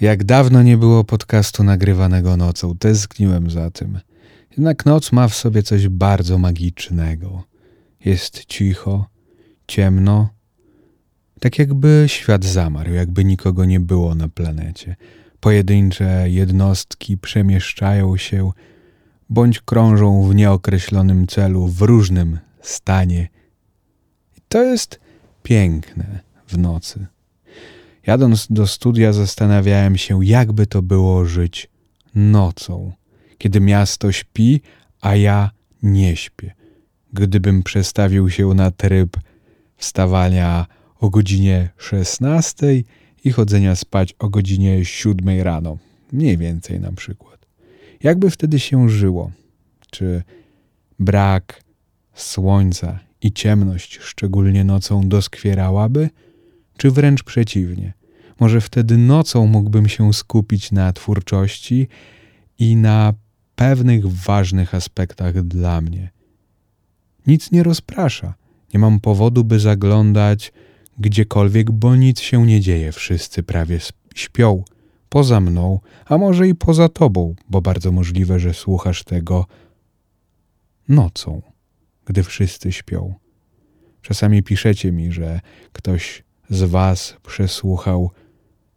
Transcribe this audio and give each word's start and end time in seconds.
Jak 0.00 0.24
dawno 0.24 0.62
nie 0.62 0.76
było 0.76 1.04
podcastu 1.04 1.64
nagrywanego 1.64 2.36
nocą, 2.36 2.76
tęskniłem 2.78 3.50
za 3.50 3.70
tym. 3.70 3.98
Jednak 4.50 4.86
noc 4.86 5.12
ma 5.12 5.28
w 5.28 5.34
sobie 5.34 5.62
coś 5.62 5.88
bardzo 5.88 6.38
magicznego. 6.38 7.44
Jest 8.04 8.44
cicho, 8.44 9.06
ciemno, 9.66 10.28
tak 11.40 11.58
jakby 11.58 12.04
świat 12.06 12.44
zamarł, 12.44 12.92
jakby 12.92 13.24
nikogo 13.24 13.64
nie 13.64 13.80
było 13.80 14.14
na 14.14 14.28
planecie. 14.28 14.96
Pojedyncze 15.40 16.30
jednostki 16.30 17.18
przemieszczają 17.18 18.16
się 18.16 18.50
bądź 19.28 19.60
krążą 19.60 20.28
w 20.28 20.34
nieokreślonym 20.34 21.26
celu, 21.26 21.66
w 21.66 21.82
różnym 21.82 22.38
stanie. 22.60 23.28
I 24.36 24.40
to 24.48 24.62
jest 24.62 25.00
piękne 25.42 26.20
w 26.48 26.58
nocy. 26.58 27.06
Jadąc 28.06 28.46
do 28.50 28.66
studia, 28.66 29.12
zastanawiałem 29.12 29.96
się, 29.96 30.24
jakby 30.24 30.66
to 30.66 30.82
było 30.82 31.24
żyć 31.24 31.68
nocą, 32.14 32.92
kiedy 33.38 33.60
miasto 33.60 34.12
śpi, 34.12 34.60
a 35.00 35.16
ja 35.16 35.50
nie 35.82 36.16
śpię. 36.16 36.54
Gdybym 37.12 37.62
przestawił 37.62 38.30
się 38.30 38.46
na 38.46 38.70
tryb 38.70 39.16
wstawania 39.76 40.66
o 41.00 41.10
godzinie 41.10 41.70
16 41.76 42.82
i 43.24 43.30
chodzenia 43.30 43.76
spać 43.76 44.14
o 44.18 44.28
godzinie 44.28 44.84
7 44.84 45.40
rano, 45.40 45.78
mniej 46.12 46.38
więcej 46.38 46.80
na 46.80 46.92
przykład. 46.92 47.46
Jakby 48.02 48.30
wtedy 48.30 48.60
się 48.60 48.88
żyło? 48.88 49.30
Czy 49.90 50.22
brak 50.98 51.62
słońca 52.14 52.98
i 53.22 53.32
ciemność, 53.32 53.98
szczególnie 54.02 54.64
nocą, 54.64 55.08
doskwierałaby? 55.08 56.10
czy 56.76 56.90
wręcz 56.90 57.22
przeciwnie. 57.22 57.92
Może 58.40 58.60
wtedy 58.60 58.96
nocą 58.96 59.46
mógłbym 59.46 59.88
się 59.88 60.12
skupić 60.12 60.72
na 60.72 60.92
twórczości 60.92 61.88
i 62.58 62.76
na 62.76 63.14
pewnych 63.54 64.06
ważnych 64.06 64.74
aspektach 64.74 65.42
dla 65.42 65.80
mnie. 65.80 66.10
Nic 67.26 67.52
nie 67.52 67.62
rozprasza. 67.62 68.34
Nie 68.74 68.80
mam 68.80 69.00
powodu, 69.00 69.44
by 69.44 69.60
zaglądać 69.60 70.52
gdziekolwiek, 70.98 71.70
bo 71.70 71.96
nic 71.96 72.20
się 72.20 72.46
nie 72.46 72.60
dzieje. 72.60 72.92
Wszyscy 72.92 73.42
prawie 73.42 73.78
śpią. 74.14 74.64
Poza 75.08 75.40
mną, 75.40 75.80
a 76.04 76.18
może 76.18 76.48
i 76.48 76.54
poza 76.54 76.88
tobą, 76.88 77.34
bo 77.48 77.62
bardzo 77.62 77.92
możliwe, 77.92 78.38
że 78.38 78.54
słuchasz 78.54 79.04
tego 79.04 79.46
nocą, 80.88 81.42
gdy 82.04 82.22
wszyscy 82.22 82.72
śpią. 82.72 83.14
Czasami 84.02 84.42
piszecie 84.42 84.92
mi, 84.92 85.12
że 85.12 85.40
ktoś 85.72 86.24
z 86.50 86.62
Was 86.62 87.16
przesłuchał 87.22 88.10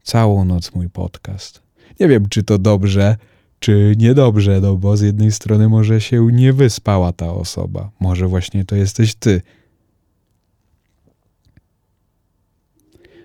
całą 0.09 0.45
noc 0.45 0.75
mój 0.75 0.89
podcast. 0.89 1.61
Nie 1.99 2.07
wiem, 2.07 2.29
czy 2.29 2.43
to 2.43 2.57
dobrze, 2.57 3.15
czy 3.59 3.93
niedobrze, 3.97 4.61
no 4.61 4.75
bo 4.75 4.97
z 4.97 5.01
jednej 5.01 5.31
strony 5.31 5.69
może 5.69 6.01
się 6.01 6.27
nie 6.31 6.53
wyspała 6.53 7.13
ta 7.13 7.33
osoba, 7.33 7.91
może 7.99 8.27
właśnie 8.27 8.65
to 8.65 8.75
jesteś 8.75 9.15
Ty. 9.15 9.41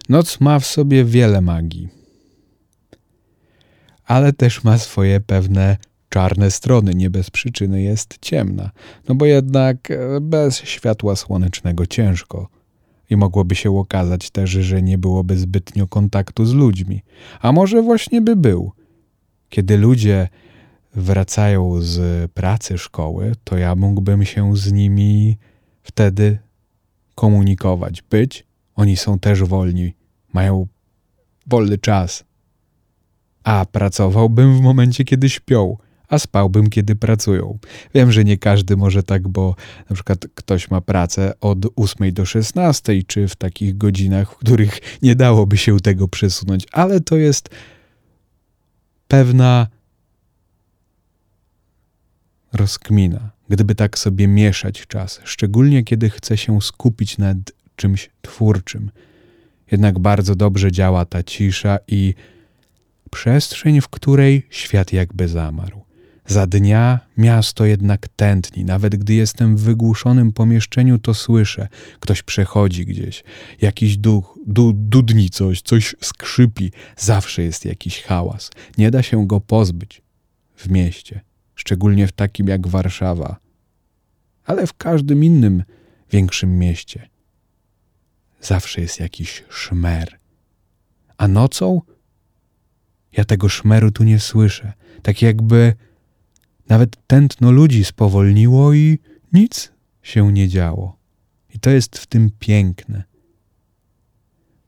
Noc 0.09 0.41
ma 0.41 0.59
w 0.59 0.67
sobie 0.67 1.05
wiele 1.05 1.41
magii, 1.41 1.89
ale 4.05 4.33
też 4.33 4.65
ma 4.65 4.79
swoje 4.79 5.21
pewne 5.21 5.77
czarne 6.09 6.51
strony. 6.51 6.95
Nie 6.95 7.11
bez 7.11 7.31
przyczyny 7.31 7.83
jest 7.83 8.19
ciemna, 8.21 8.71
no 9.09 9.15
bo 9.15 9.27
jednak 9.27 9.89
bez 10.21 10.59
światła 10.65 11.17
słonecznego 11.17 11.87
ciężko 11.87 12.54
i 13.11 13.17
mogłoby 13.17 13.55
się 13.55 13.79
okazać 13.79 14.31
też, 14.31 14.51
że 14.51 14.83
nie 14.83 14.99
byłoby 14.99 15.39
zbytnio 15.39 15.87
kontaktu 15.87 16.47
z 16.47 16.53
ludźmi. 16.53 17.03
A 17.41 17.53
może 17.53 17.83
właśnie 17.83 18.21
by 18.21 18.37
był. 18.37 18.73
Kiedy 19.49 19.77
ludzie 19.77 20.29
wracają 20.95 21.81
z 21.81 22.33
pracy, 22.33 22.79
szkoły, 22.79 23.33
to 23.45 23.59
ja 23.59 23.75
mógłbym 23.75 24.25
się 24.25 24.57
z 24.57 24.73
nimi 24.73 25.39
wtedy 25.83 26.39
komunikować, 27.15 28.03
być. 28.03 28.47
Oni 28.75 28.97
są 28.97 29.19
też 29.19 29.43
wolni, 29.43 29.95
mają 30.33 30.67
wolny 31.47 31.79
czas. 31.79 32.25
A 33.45 33.67
pracowałbym 33.73 34.59
w 34.59 34.61
momencie, 34.61 35.05
kiedy 35.05 35.31
śpią 35.31 35.77
a 36.09 36.19
spałbym, 36.19 36.71
kiedy 36.71 36.97
pracują. 36.97 37.59
Wiem, 37.95 38.13
że 38.13 38.25
nie 38.25 38.39
każdy 38.39 38.77
może 38.77 39.03
tak, 39.03 39.29
bo 39.29 39.55
na 39.91 39.95
przykład 39.95 40.27
ktoś 40.35 40.71
ma 40.71 40.81
pracę 40.81 41.33
od 41.41 41.59
8 41.77 42.13
do 42.13 42.25
16, 42.25 43.03
czy 43.03 43.29
w 43.29 43.37
takich 43.37 43.77
godzinach, 43.77 44.33
w 44.33 44.37
których 44.37 44.81
nie 45.03 45.15
dałoby 45.15 45.57
się 45.57 45.81
tego 45.81 46.09
przesunąć, 46.09 46.67
ale 46.73 47.01
to 47.01 47.17
jest 47.17 47.49
pewna 49.09 49.67
rozkmina, 52.53 53.31
gdyby 53.49 53.75
tak 53.75 53.99
sobie 53.99 54.29
mieszać 54.29 54.87
czas, 54.87 55.21
szczególnie 55.25 55.85
kiedy 55.85 56.11
chce 56.11 56.37
się 56.37 56.63
skupić 56.63 57.19
nad 57.19 57.37
czymś 57.77 58.11
twórczym. 58.23 58.91
Jednak 59.71 59.99
bardzo 59.99 60.35
dobrze 60.35 60.73
działa 60.73 61.05
ta 61.05 61.23
cisza 61.23 61.79
i 61.89 62.15
przestrzeń, 63.11 63.81
w 63.81 63.89
której 63.89 64.47
świat 64.51 64.93
jakby 64.93 65.29
zamarł. 65.29 65.84
Za 66.27 66.47
dnia 66.47 67.01
miasto 67.17 67.65
jednak 67.65 68.09
tętni. 68.09 68.65
Nawet 68.65 68.97
gdy 68.97 69.15
jestem 69.15 69.57
w 69.57 69.61
wygłuszonym 69.61 70.33
pomieszczeniu, 70.33 70.99
to 70.99 71.15
słyszę. 71.15 71.69
Ktoś 72.01 72.23
przechodzi 72.23 72.87
gdzieś. 72.87 73.25
Jakiś 73.61 73.97
duch, 73.97 74.39
du, 74.47 74.73
dudni 74.73 75.31
coś, 75.31 75.63
coś 75.63 75.95
skrzypi. 76.01 76.73
Zawsze 76.97 77.43
jest 77.43 77.65
jakiś 77.65 78.03
hałas. 78.03 78.51
Nie 78.79 78.91
da 78.91 79.03
się 79.03 79.27
go 79.27 79.41
pozbyć 79.41 80.03
w 80.57 80.69
mieście. 80.69 81.21
Szczególnie 81.55 82.07
w 82.07 82.13
takim 82.13 82.49
jak 82.49 82.67
Warszawa. 82.67 83.37
Ale 84.45 84.67
w 84.67 84.75
każdym 84.75 85.25
innym 85.25 85.63
większym 86.11 86.59
mieście. 86.59 87.09
Zawsze 88.41 88.81
jest 88.81 89.01
jakiś 89.01 89.45
szmer. 89.49 90.19
A 91.17 91.29
nocą 91.29 91.81
ja 93.17 93.25
tego 93.25 93.49
szmeru 93.49 93.91
tu 93.91 94.05
nie 94.05 94.21
słyszę. 94.21 94.73
Tak 95.03 95.23
jakby 95.23 95.75
nawet 96.69 97.07
tętno 97.07 97.51
ludzi 97.51 97.85
spowolniło 97.85 98.75
i 98.75 98.99
nic 99.33 99.73
się 100.03 100.33
nie 100.33 100.49
działo. 100.49 100.97
I 101.55 101.59
to 101.59 101.71
jest 101.71 101.99
w 101.99 102.07
tym 102.07 102.31
piękne. 102.39 103.05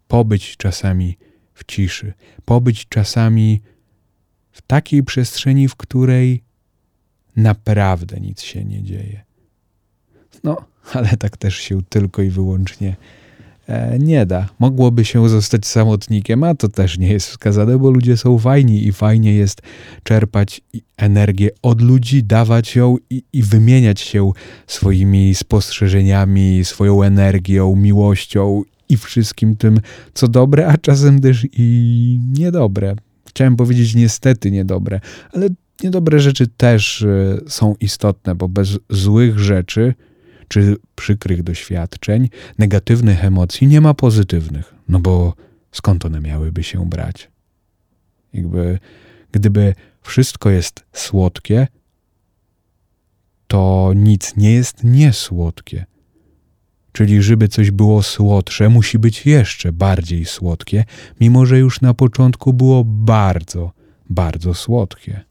Pobyć 0.09 0.57
czasami 0.57 1.19
w 1.55 1.65
ciszy, 1.65 2.13
pobyć 2.45 2.89
czasami 2.89 3.63
w 4.51 4.63
takiej 4.63 5.03
przestrzeni, 5.03 5.69
w 5.69 5.77
której 5.77 6.43
naprawdę 7.37 8.21
nic 8.21 8.43
się 8.43 8.65
nie 8.65 8.83
dzieje. 8.83 9.25
No, 10.45 10.57
ale 10.93 11.17
tak 11.17 11.37
też 11.37 11.57
się 11.57 11.83
tylko 11.83 12.23
i 12.23 12.31
wyłącznie 12.31 12.97
nie 13.99 14.27
da. 14.27 14.49
Mogłoby 14.59 15.05
się 15.05 15.29
zostać 15.29 15.67
samotnikiem, 15.67 16.45
a 16.45 16.55
to 16.55 16.69
też 16.69 16.99
nie 16.99 17.13
jest 17.13 17.29
wskazane, 17.29 17.79
bo 17.79 17.91
ludzie 17.91 18.17
są 18.17 18.39
fajni 18.39 18.87
i 18.87 18.93
fajnie 18.93 19.35
jest 19.35 19.63
czerpać 20.03 20.61
energię 20.97 21.51
od 21.63 21.81
ludzi, 21.81 22.25
dawać 22.25 22.77
ją 22.77 22.97
i, 23.11 23.23
i 23.33 23.43
wymieniać 23.43 24.01
się 24.01 24.33
swoimi 24.67 25.35
spostrzeżeniami, 25.35 26.65
swoją 26.65 27.03
energią, 27.03 27.77
miłością 27.77 28.63
i 28.89 28.97
wszystkim 28.97 29.57
tym, 29.57 29.81
co 30.15 30.29
dobre, 30.29 30.67
a 30.67 30.77
czasem 30.77 31.21
też 31.21 31.47
i 31.53 32.21
niedobre. 32.39 32.95
Chciałem 33.29 33.57
powiedzieć 33.57 33.95
niestety 33.95 34.51
niedobre, 34.51 35.01
ale 35.33 35.49
niedobre 35.83 36.21
rzeczy 36.21 36.47
też 36.47 37.03
e, 37.03 37.39
są 37.47 37.75
istotne, 37.81 38.35
bo 38.35 38.49
bez 38.49 38.79
złych 38.91 39.39
rzeczy 39.39 39.95
czy 40.49 40.77
przykrych 40.95 41.43
doświadczeń, 41.43 42.29
negatywnych 42.59 43.25
emocji 43.25 43.67
nie 43.67 43.81
ma 43.81 43.95
pozytywnych, 43.95 44.75
no 44.89 45.01
bo 45.01 45.35
skąd 45.73 46.05
one 46.05 46.21
miałyby 46.21 46.63
się 46.63 46.89
brać? 46.89 47.31
Jakby, 48.33 48.79
gdyby 49.33 49.75
wszystko 50.03 50.51
jest 50.51 50.85
słodkie, 50.93 51.67
to 53.47 53.93
nic 53.97 54.37
nie 54.37 54.53
jest 54.53 54.85
niesłodkie. 54.85 55.87
Czyli, 56.93 57.23
żeby 57.23 57.49
coś 57.49 57.71
było 57.71 58.03
słodsze, 58.03 58.69
musi 58.69 58.99
być 58.99 59.27
jeszcze 59.27 59.73
bardziej 59.73 60.25
słodkie, 60.25 60.85
mimo 61.21 61.47
że 61.47 61.59
już 61.59 61.81
na 61.81 61.95
początku 61.95 62.53
było 62.53 62.85
bardzo, 62.85 63.73
bardzo 64.11 64.55
słodkie. 64.55 65.25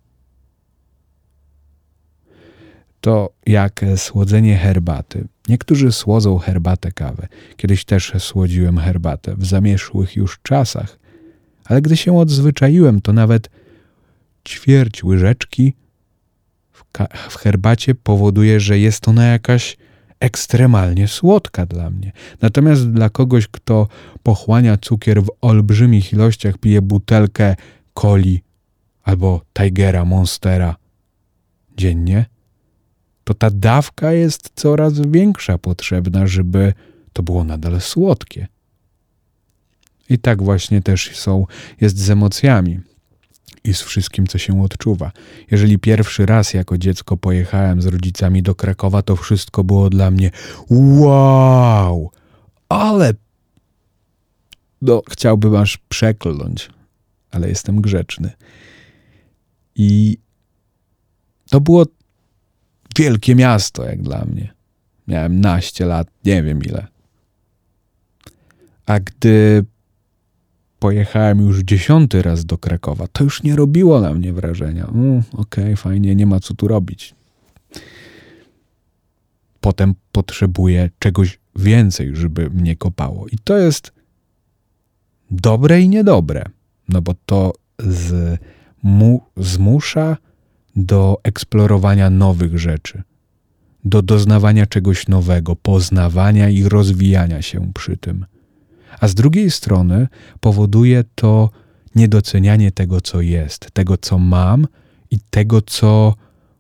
To 3.06 3.34
jak 3.46 3.86
słodzenie 3.96 4.58
herbaty. 4.58 5.28
Niektórzy 5.50 5.92
słodzą 5.92 6.38
herbatę 6.38 6.92
kawę. 6.92 7.28
Kiedyś 7.58 7.86
też 7.86 8.14
słodziłem 8.20 8.78
herbatę 8.78 9.36
w 9.36 9.46
zamieszłych 9.46 10.16
już 10.16 10.40
czasach, 10.44 11.00
ale 11.66 11.82
gdy 11.82 11.98
się 11.98 12.18
odzwyczaiłem, 12.18 13.02
to 13.02 13.14
nawet 13.14 13.50
ćwierć 14.48 15.04
łyżeczki 15.04 15.74
w, 16.72 16.84
w 17.30 17.36
herbacie 17.36 17.96
powoduje, 17.96 18.60
że 18.60 18.80
jest 18.80 19.08
ona 19.08 19.26
jakaś 19.26 19.78
ekstremalnie 20.20 21.08
słodka 21.08 21.66
dla 21.66 21.90
mnie. 21.90 22.12
Natomiast 22.42 22.92
dla 22.92 23.10
kogoś, 23.10 23.48
kto 23.48 23.88
pochłania 24.24 24.78
cukier 24.78 25.24
w 25.24 25.30
olbrzymich 25.42 26.14
ilościach, 26.14 26.58
pije 26.58 26.82
butelkę 26.82 27.56
coli 27.94 28.42
albo 29.04 29.42
Tigera, 29.54 30.06
Monstera 30.06 30.76
dziennie, 31.78 32.26
to 33.26 33.34
ta 33.34 33.50
dawka 33.50 34.12
jest 34.12 34.50
coraz 34.56 34.94
większa 35.00 35.58
potrzebna, 35.58 36.28
żeby 36.28 36.74
to 37.14 37.24
było 37.24 37.44
nadal 37.44 37.82
słodkie. 37.82 38.48
I 40.10 40.20
tak 40.20 40.44
właśnie 40.44 40.82
też 40.82 41.18
są, 41.18 41.46
jest 41.82 41.98
z 41.98 42.10
emocjami 42.10 42.80
i 43.64 43.74
z 43.74 43.82
wszystkim, 43.82 44.28
co 44.28 44.38
się 44.38 44.64
odczuwa. 44.64 45.12
Jeżeli 45.52 45.80
pierwszy 45.80 46.26
raz 46.26 46.54
jako 46.54 46.78
dziecko 46.78 47.18
pojechałem 47.18 47.82
z 47.82 47.86
rodzicami 47.86 48.44
do 48.44 48.56
Krakowa, 48.56 49.02
to 49.02 49.16
wszystko 49.16 49.64
było 49.64 49.90
dla 49.90 50.12
mnie 50.12 50.32
wow, 50.70 52.12
ale 52.70 53.14
no, 54.82 55.02
chciałbym 55.10 55.56
aż 55.56 55.78
przekląć, 55.78 56.70
ale 57.32 57.50
jestem 57.50 57.82
grzeczny. 57.82 58.32
I 59.76 60.18
to 61.50 61.62
było 61.62 61.86
wielkie 62.98 63.36
miasto, 63.36 63.86
jak 63.86 64.02
dla 64.02 64.26
mnie. 64.26 64.54
Miałem 65.08 65.42
naście 65.42 65.86
lat, 65.86 66.08
nie 66.26 66.44
wiem 66.44 66.64
ile. 66.64 66.88
A 68.86 69.00
gdy 69.00 69.66
pojechałem 70.80 71.40
już 71.40 71.60
dziesiąty 71.60 72.22
raz 72.22 72.46
do 72.46 72.58
Krakowa, 72.58 73.08
to 73.08 73.24
już 73.24 73.44
nie 73.44 73.56
robiło 73.56 74.02
na 74.02 74.14
mnie 74.14 74.34
wrażenia. 74.34 74.86
Mm, 74.86 75.24
Okej, 75.34 75.64
okay, 75.64 75.76
fajnie, 75.76 76.16
nie 76.16 76.26
ma 76.26 76.40
co 76.40 76.54
tu 76.54 76.68
robić. 76.68 77.16
Potem 79.62 79.94
potrzebuję 80.12 80.90
czegoś 81.00 81.40
więcej, 81.56 82.16
żeby 82.16 82.50
mnie 82.50 82.76
kopało. 82.76 83.28
I 83.28 83.38
to 83.44 83.58
jest 83.58 83.92
dobre 85.32 85.82
i 85.82 85.90
niedobre, 85.90 86.46
no 86.90 87.02
bo 87.02 87.14
to 87.26 87.54
z, 87.80 88.40
mu, 88.84 89.22
zmusza 89.38 90.18
do 90.76 91.20
eksplorowania 91.24 92.10
nowych 92.10 92.60
rzeczy, 92.60 93.04
do 93.86 94.02
doznawania 94.02 94.66
czegoś 94.66 95.08
nowego, 95.08 95.56
poznawania 95.56 96.50
i 96.50 96.64
rozwijania 96.64 97.42
się 97.42 97.72
przy 97.74 97.98
tym. 97.98 98.26
A 99.00 99.08
z 99.08 99.16
drugiej 99.16 99.52
strony 99.52 100.08
powoduje 100.40 101.04
to 101.16 101.50
niedocenianie 101.96 102.72
tego, 102.72 103.02
co 103.02 103.22
jest, 103.22 103.72
tego, 103.74 103.98
co 103.98 104.20
mam 104.20 104.68
i 105.12 105.20
tego, 105.30 105.62
co 105.62 106.16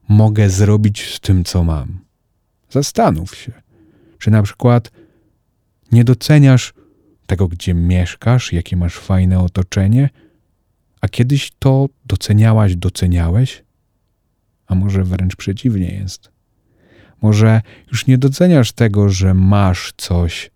mogę 0.10 0.50
zrobić 0.50 1.14
z 1.16 1.20
tym, 1.20 1.44
co 1.44 1.64
mam. 1.64 2.00
Zastanów 2.70 3.36
się, 3.36 3.52
czy 4.20 4.32
na 4.32 4.44
przykład 4.44 4.92
nie 5.92 6.04
doceniasz 6.04 6.74
tego, 7.28 7.48
gdzie 7.48 7.74
mieszkasz, 7.74 8.54
jakie 8.54 8.78
masz 8.78 8.96
fajne 8.96 9.40
otoczenie, 9.40 10.10
a 11.02 11.08
kiedyś 11.08 11.52
to 11.60 11.90
doceniałaś, 12.06 12.76
doceniałeś? 12.76 13.65
A 14.68 14.76
może 14.76 15.04
wręcz 15.04 15.36
przeciwnie 15.36 15.96
jest. 15.96 16.32
Może 17.22 17.62
już 17.92 18.08
nie 18.08 18.18
doceniasz 18.18 18.72
tego, 18.72 19.10
że 19.10 19.34
masz 19.34 19.94
coś, 19.98 20.52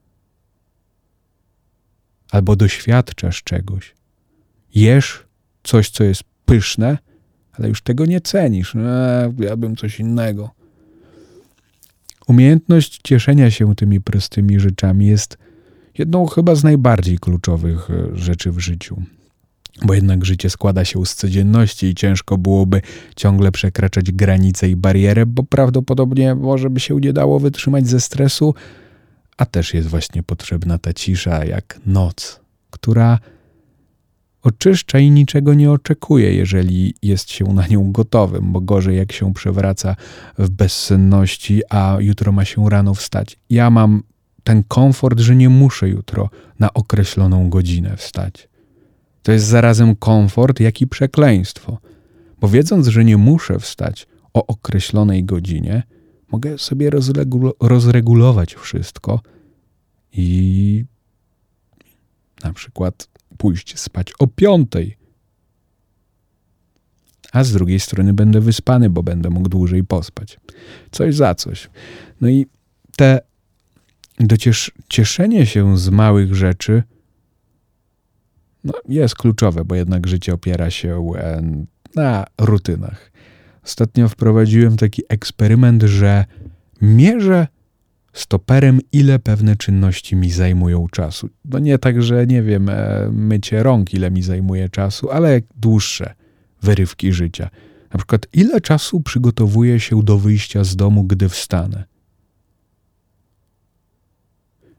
albo 2.31 2.55
doświadczasz 2.55 3.43
czegoś. 3.43 3.95
Jesz 4.75 5.23
coś, 5.63 5.89
co 5.89 6.03
jest 6.03 6.23
pyszne, 6.45 6.97
ale 7.51 7.69
już 7.69 7.81
tego 7.81 8.05
nie 8.05 8.21
cenisz. 8.21 8.75
Eee, 8.75 9.33
ja 9.39 9.57
bym 9.57 9.75
coś 9.75 9.99
innego. 9.99 10.51
Umiejętność 12.27 12.99
cieszenia 13.03 13.51
się 13.51 13.75
tymi 13.75 14.01
prostymi 14.01 14.59
rzeczami 14.59 15.07
jest 15.07 15.37
jedną 15.97 16.25
chyba 16.25 16.55
z 16.55 16.63
najbardziej 16.63 17.19
kluczowych 17.19 17.89
e, 17.89 18.17
rzeczy 18.17 18.51
w 18.51 18.59
życiu. 18.59 19.01
Bo 19.85 19.93
jednak 19.93 20.25
życie 20.25 20.49
składa 20.49 20.85
się 20.85 21.05
z 21.05 21.15
codzienności 21.15 21.85
i 21.85 21.95
ciężko 21.95 22.37
byłoby 22.37 22.81
ciągle 23.15 23.51
przekraczać 23.51 24.11
granice 24.11 24.69
i 24.69 24.75
barierę, 24.75 25.25
bo 25.25 25.43
prawdopodobnie 25.43 26.35
może 26.35 26.69
by 26.69 26.79
się 26.79 26.95
nie 26.95 27.13
dało 27.13 27.39
wytrzymać 27.39 27.87
ze 27.87 27.99
stresu, 27.99 28.53
a 29.37 29.45
też 29.45 29.73
jest 29.73 29.87
właśnie 29.87 30.23
potrzebna 30.23 30.77
ta 30.77 30.93
cisza 30.93 31.45
jak 31.45 31.79
noc, 31.85 32.39
która 32.69 33.19
oczyszcza 34.41 34.99
i 34.99 35.11
niczego 35.11 35.53
nie 35.53 35.71
oczekuje, 35.71 36.33
jeżeli 36.33 36.93
jest 37.01 37.31
się 37.31 37.45
na 37.45 37.67
nią 37.67 37.91
gotowym, 37.91 38.51
bo 38.51 38.61
gorzej 38.61 38.97
jak 38.97 39.11
się 39.11 39.33
przewraca 39.33 39.95
w 40.37 40.49
bezsenności, 40.49 41.61
a 41.69 41.97
jutro 41.99 42.31
ma 42.31 42.45
się 42.45 42.69
rano 42.69 42.93
wstać. 42.93 43.37
Ja 43.49 43.69
mam 43.69 44.03
ten 44.43 44.63
komfort, 44.63 45.19
że 45.19 45.35
nie 45.35 45.49
muszę 45.49 45.89
jutro 45.89 46.29
na 46.59 46.73
określoną 46.73 47.49
godzinę 47.49 47.97
wstać. 47.97 48.48
To 49.23 49.31
jest 49.31 49.45
zarazem 49.45 49.95
komfort, 49.95 50.59
jak 50.59 50.81
i 50.81 50.87
przekleństwo, 50.87 51.77
bo 52.39 52.49
wiedząc, 52.49 52.87
że 52.87 53.05
nie 53.05 53.17
muszę 53.17 53.59
wstać 53.59 54.07
o 54.33 54.47
określonej 54.47 55.23
godzinie, 55.23 55.83
mogę 56.31 56.57
sobie 56.57 56.89
rozregulować 57.59 58.55
wszystko 58.55 59.21
i 60.13 60.85
na 62.43 62.53
przykład 62.53 63.09
pójść 63.37 63.79
spać 63.79 64.13
o 64.19 64.27
piątej. 64.27 64.97
A 67.31 67.43
z 67.43 67.51
drugiej 67.51 67.79
strony 67.79 68.13
będę 68.13 68.41
wyspany, 68.41 68.89
bo 68.89 69.03
będę 69.03 69.29
mógł 69.29 69.49
dłużej 69.49 69.83
pospać. 69.83 70.39
Coś 70.91 71.15
za 71.15 71.35
coś. 71.35 71.69
No 72.21 72.29
i 72.29 72.45
te 72.95 73.19
dociesz, 74.19 74.71
cieszenie 74.89 75.45
się 75.45 75.77
z 75.77 75.89
małych 75.89 76.35
rzeczy 76.35 76.83
no, 78.63 78.73
jest 78.89 79.15
kluczowe, 79.15 79.65
bo 79.65 79.75
jednak 79.75 80.07
życie 80.07 80.33
opiera 80.33 80.71
się 80.71 81.11
e, 81.17 81.41
na 81.95 82.25
rutynach. 82.37 83.11
Ostatnio 83.63 84.09
wprowadziłem 84.09 84.77
taki 84.77 85.01
eksperyment, 85.09 85.83
że 85.83 86.25
mierzę 86.81 87.47
stoperem, 88.13 88.79
ile 88.91 89.19
pewne 89.19 89.55
czynności 89.55 90.15
mi 90.15 90.31
zajmują 90.31 90.87
czasu. 90.91 91.29
No 91.45 91.59
nie 91.59 91.77
tak, 91.77 92.01
że 92.03 92.27
nie 92.27 92.43
wiem, 92.43 92.69
e, 92.69 93.09
mycie 93.11 93.63
rąk, 93.63 93.93
ile 93.93 94.11
mi 94.11 94.21
zajmuje 94.21 94.69
czasu, 94.69 95.11
ale 95.11 95.41
dłuższe 95.55 96.13
wyrywki 96.61 97.13
życia. 97.13 97.49
Na 97.93 97.97
przykład, 97.97 98.27
ile 98.33 98.61
czasu 98.61 99.01
przygotowuję 99.01 99.79
się 99.79 100.03
do 100.03 100.17
wyjścia 100.17 100.63
z 100.63 100.75
domu, 100.75 101.03
gdy 101.03 101.29
wstanę? 101.29 101.83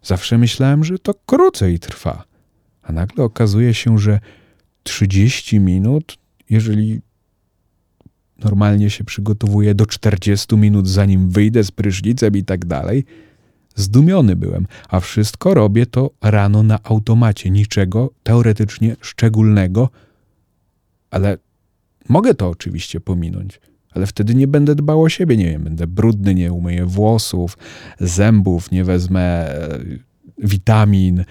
Zawsze 0.03 0.39
myślałem, 0.39 0.85
że 0.85 0.99
to 0.99 1.15
krócej 1.27 1.79
trwa, 1.79 2.25
a 2.91 2.93
nagle 2.93 3.25
okazuje 3.25 3.75
się, 3.75 3.99
że 3.99 4.21
30 4.83 5.61
minut, 5.61 6.19
jeżeli 6.51 7.01
normalnie 8.45 8.91
się 8.91 9.05
przygotowuję 9.05 9.75
do 9.75 9.87
40 9.87 10.57
minut, 10.57 10.89
zanim 10.89 11.31
wyjdę 11.31 11.65
z 11.65 11.71
prysznicem 11.71 12.37
i 12.37 12.45
tak 12.45 12.65
dalej. 12.65 13.05
Zdumiony 13.75 14.37
byłem, 14.37 14.67
a 14.89 15.01
wszystko 15.01 15.55
robię 15.55 15.87
to 15.87 16.11
rano 16.23 16.63
na 16.63 16.79
automacie, 16.83 17.51
niczego 17.51 18.11
teoretycznie 18.23 18.97
szczególnego, 19.01 19.91
ale 21.11 21.39
mogę 22.09 22.35
to 22.35 22.49
oczywiście 22.49 23.01
pominąć, 23.01 23.61
ale 23.91 24.07
wtedy 24.07 24.35
nie 24.35 24.47
będę 24.47 24.75
dbał 24.75 25.03
o 25.03 25.09
siebie, 25.09 25.37
nie 25.37 25.47
wiem, 25.47 25.65
będę 25.65 25.87
brudny, 25.87 26.35
nie 26.35 26.53
umyję 26.53 26.87
włosów, 26.87 27.59
zębów, 28.01 28.71
nie 28.71 28.85
wezmę 28.85 29.21
e, 29.21 29.79
witamin, 30.39 31.25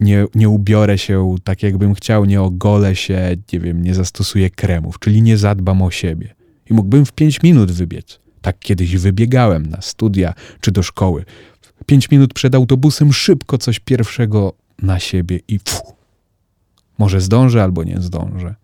nie, 0.00 0.26
nie 0.34 0.48
ubiorę 0.48 0.98
się 0.98 1.36
tak, 1.44 1.62
jakbym 1.62 1.94
chciał, 1.94 2.24
nie 2.24 2.42
ogolę 2.42 2.96
się, 2.96 3.36
nie 3.52 3.60
wiem, 3.60 3.82
nie 3.82 3.94
zastosuję 3.94 4.50
kremów, 4.50 4.98
czyli 4.98 5.22
nie 5.22 5.36
zadbam 5.36 5.82
o 5.82 5.90
siebie. 5.90 6.34
I 6.70 6.74
mógłbym 6.74 7.06
w 7.06 7.12
pięć 7.12 7.42
minut 7.42 7.72
wybiec. 7.72 8.20
Tak 8.40 8.58
kiedyś 8.58 8.96
wybiegałem 8.96 9.66
na 9.66 9.80
studia 9.80 10.34
czy 10.60 10.72
do 10.72 10.82
szkoły. 10.82 11.24
Pięć 11.86 12.10
minut 12.10 12.34
przed 12.34 12.54
autobusem 12.54 13.12
szybko 13.12 13.58
coś 13.58 13.80
pierwszego 13.80 14.52
na 14.82 14.98
siebie 14.98 15.40
i 15.48 15.58
fu. 15.68 15.94
Może 16.98 17.20
zdążę 17.20 17.62
albo 17.62 17.84
nie 17.84 18.00
zdążę. 18.00 18.54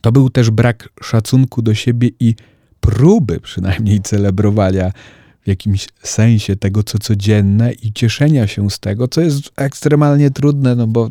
To 0.00 0.12
był 0.12 0.30
też 0.30 0.50
brak 0.50 0.88
szacunku 1.02 1.62
do 1.62 1.74
siebie 1.74 2.10
i 2.20 2.34
próby 2.80 3.40
przynajmniej 3.40 4.00
celebrowania 4.00 4.92
w 5.44 5.48
jakimś 5.48 5.88
sensie 6.02 6.56
tego, 6.56 6.82
co 6.82 6.98
codzienne 6.98 7.72
i 7.72 7.92
cieszenia 7.92 8.46
się 8.46 8.70
z 8.70 8.78
tego, 8.78 9.08
co 9.08 9.20
jest 9.20 9.50
ekstremalnie 9.56 10.30
trudne, 10.30 10.74
no 10.74 10.86
bo 10.86 11.10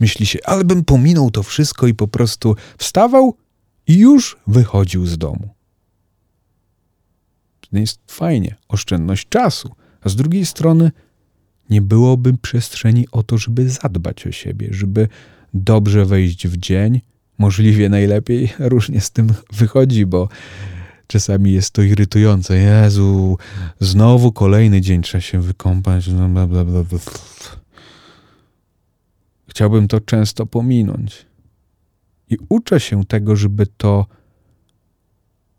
myśli 0.00 0.26
się, 0.26 0.38
ale 0.44 0.64
bym 0.64 0.84
pominął 0.84 1.30
to 1.30 1.42
wszystko 1.42 1.86
i 1.86 1.94
po 1.94 2.08
prostu 2.08 2.56
wstawał 2.78 3.36
i 3.86 3.98
już 3.98 4.36
wychodził 4.46 5.06
z 5.06 5.18
domu. 5.18 5.48
To 7.60 7.78
jest 7.78 8.00
fajnie, 8.06 8.56
oszczędność 8.68 9.28
czasu, 9.28 9.70
a 10.00 10.08
z 10.08 10.16
drugiej 10.16 10.46
strony 10.46 10.90
nie 11.70 11.82
byłoby 11.82 12.38
przestrzeni 12.38 13.06
o 13.12 13.22
to, 13.22 13.38
żeby 13.38 13.70
zadbać 13.70 14.26
o 14.26 14.32
siebie, 14.32 14.68
żeby 14.70 15.08
dobrze 15.54 16.04
wejść 16.04 16.48
w 16.48 16.56
dzień, 16.56 17.00
możliwie 17.38 17.88
najlepiej 17.88 18.52
różnie 18.58 19.00
z 19.00 19.10
tym 19.10 19.32
wychodzi, 19.52 20.06
bo 20.06 20.28
Czasami 21.12 21.52
jest 21.52 21.70
to 21.70 21.82
irytujące. 21.82 22.56
Jezu, 22.56 23.38
znowu 23.80 24.32
kolejny 24.32 24.80
dzień 24.80 25.02
trzeba 25.02 25.22
się 25.22 25.40
wykąpać. 25.40 26.08
No, 26.08 26.28
bla, 26.28 26.46
bla, 26.46 26.64
bla, 26.64 26.98
Chciałbym 29.48 29.88
to 29.88 30.00
często 30.00 30.46
pominąć. 30.46 31.26
I 32.30 32.36
uczę 32.48 32.80
się 32.80 33.04
tego, 33.04 33.36
żeby 33.36 33.66
to 33.66 34.06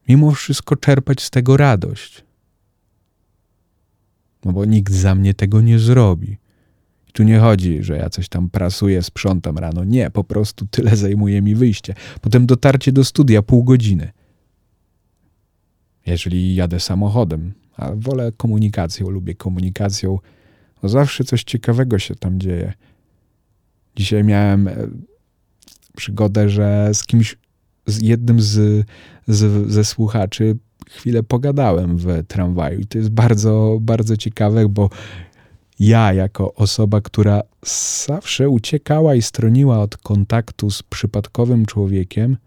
mimo 0.08 0.32
wszystko 0.32 0.76
czerpać 0.76 1.22
z 1.22 1.30
tego 1.30 1.58
radość. 1.58 2.24
No 4.46 4.54
bo 4.54 4.66
nikt 4.66 4.94
za 4.94 5.16
mnie 5.16 5.34
tego 5.34 5.62
nie 5.62 5.80
zrobi. 5.80 6.38
I 7.10 7.12
tu 7.12 7.24
nie 7.24 7.40
chodzi, 7.40 7.84
że 7.84 7.98
ja 7.98 8.10
coś 8.10 8.30
tam 8.30 8.50
prasuję, 8.50 9.04
sprzątam 9.04 9.58
rano. 9.58 9.84
Nie, 9.84 10.12
po 10.12 10.24
prostu 10.24 10.68
tyle 10.72 10.96
zajmuje 10.96 11.42
mi 11.42 11.56
wyjście. 11.56 11.96
Potem 12.22 12.46
dotarcie 12.46 12.92
do 12.92 13.04
studia 13.04 13.42
pół 13.42 13.64
godziny. 13.64 14.12
Jeżeli 16.06 16.56
jadę 16.56 16.80
samochodem, 16.80 17.54
a 17.78 17.92
wolę 17.96 18.32
komunikacją, 18.38 19.10
lubię 19.10 19.36
komunikacją, 19.36 20.20
no 20.84 20.90
zawsze 20.90 21.24
coś 21.24 21.44
ciekawego 21.44 22.00
się 22.00 22.16
tam 22.16 22.40
dzieje. 22.40 22.74
Dzisiaj 23.96 24.24
miałem 24.24 24.68
e, 24.68 24.76
przygodę, 25.96 26.50
że 26.50 26.90
z 26.94 27.04
kimś, 27.04 27.38
z 27.86 28.02
jednym 28.02 28.42
z, 28.42 28.86
z, 29.28 29.72
ze 29.72 29.86
słuchaczy 29.86 30.58
chwilę 30.90 31.24
pogadałem 31.24 31.98
w 31.98 32.24
tramwaju 32.28 32.80
i 32.80 32.86
to 32.86 32.98
jest 32.98 33.10
bardzo, 33.10 33.78
bardzo 33.82 34.18
ciekawe, 34.18 34.70
bo 34.70 34.90
ja 35.80 36.14
jako 36.14 36.54
osoba, 36.54 37.02
która 37.02 37.42
zawsze 38.08 38.50
uciekała 38.50 39.16
i 39.16 39.22
stroniła 39.22 39.80
od 39.80 39.98
kontaktu 39.98 40.72
z 40.72 40.84
przypadkowym 40.84 41.66
człowiekiem, 41.66 42.38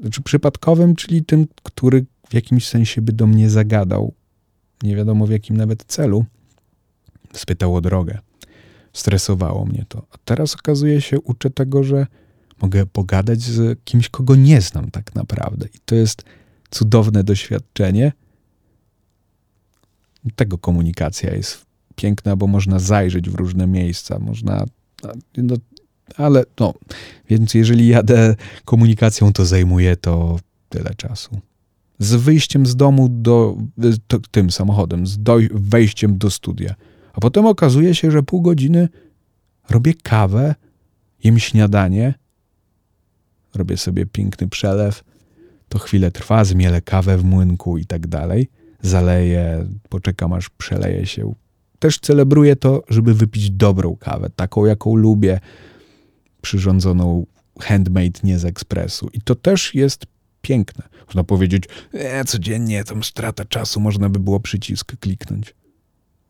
znaczy 0.00 0.22
przypadkowym, 0.22 0.96
czyli 0.96 1.24
tym, 1.24 1.46
który 1.62 2.06
w 2.30 2.34
jakimś 2.34 2.68
sensie 2.68 3.02
by 3.02 3.12
do 3.12 3.26
mnie 3.26 3.50
zagadał, 3.50 4.14
nie 4.82 4.96
wiadomo 4.96 5.26
w 5.26 5.30
jakim 5.30 5.56
nawet 5.56 5.84
celu, 5.84 6.24
spytał 7.32 7.76
o 7.76 7.80
drogę. 7.80 8.18
Stresowało 8.92 9.64
mnie 9.64 9.84
to. 9.88 10.06
A 10.10 10.16
teraz 10.24 10.54
okazuje 10.54 11.00
się, 11.00 11.20
uczę 11.20 11.50
tego, 11.50 11.84
że 11.84 12.06
mogę 12.62 12.86
pogadać 12.86 13.40
z 13.40 13.78
kimś, 13.84 14.08
kogo 14.08 14.36
nie 14.36 14.60
znam 14.60 14.90
tak 14.90 15.14
naprawdę. 15.14 15.66
I 15.74 15.78
to 15.84 15.94
jest 15.94 16.24
cudowne 16.70 17.24
doświadczenie. 17.24 18.12
Tego 20.36 20.58
komunikacja 20.58 21.34
jest 21.34 21.66
piękna, 21.96 22.36
bo 22.36 22.46
można 22.46 22.78
zajrzeć 22.78 23.30
w 23.30 23.34
różne 23.34 23.66
miejsca, 23.66 24.18
można. 24.18 24.66
No, 25.36 25.56
ale 26.16 26.44
no, 26.60 26.74
więc 27.28 27.54
jeżeli 27.54 27.88
jadę 27.88 28.36
komunikacją, 28.64 29.32
to 29.32 29.46
zajmuje 29.46 29.96
to 29.96 30.38
tyle 30.68 30.94
czasu. 30.94 31.40
Z 31.98 32.14
wyjściem 32.14 32.66
z 32.66 32.76
domu 32.76 33.08
do, 33.10 33.56
to, 34.06 34.18
tym 34.30 34.50
samochodem, 34.50 35.06
z 35.06 35.18
wejściem 35.50 36.18
do 36.18 36.30
studia. 36.30 36.74
A 37.12 37.20
potem 37.20 37.46
okazuje 37.46 37.94
się, 37.94 38.10
że 38.10 38.22
pół 38.22 38.42
godziny 38.42 38.88
robię 39.70 39.94
kawę, 40.02 40.54
jem 41.24 41.38
śniadanie, 41.38 42.14
robię 43.54 43.76
sobie 43.76 44.06
piękny 44.06 44.48
przelew, 44.48 45.04
to 45.68 45.78
chwilę 45.78 46.10
trwa, 46.10 46.44
zmielę 46.44 46.80
kawę 46.82 47.18
w 47.18 47.24
młynku 47.24 47.78
i 47.78 47.84
tak 47.84 48.06
dalej, 48.06 48.48
zaleję, 48.82 49.66
poczekam 49.88 50.32
aż 50.32 50.48
przeleje 50.48 51.06
się. 51.06 51.34
Też 51.78 51.98
celebruję 51.98 52.56
to, 52.56 52.82
żeby 52.88 53.14
wypić 53.14 53.50
dobrą 53.50 53.96
kawę, 53.96 54.30
taką 54.36 54.64
jaką 54.64 54.96
lubię, 54.96 55.40
przyrządzoną 56.42 57.26
handmade, 57.60 58.20
nie 58.24 58.38
z 58.38 58.44
ekspresu. 58.44 59.08
I 59.12 59.20
to 59.20 59.34
też 59.34 59.74
jest 59.74 60.06
piękne. 60.48 60.88
Można 61.06 61.24
powiedzieć, 61.24 61.64
e, 61.92 62.24
codziennie 62.24 62.84
tam 62.84 63.04
strata 63.04 63.44
czasu, 63.44 63.80
można 63.80 64.08
by 64.08 64.20
było 64.20 64.40
przycisk 64.40 64.96
kliknąć. 64.96 65.54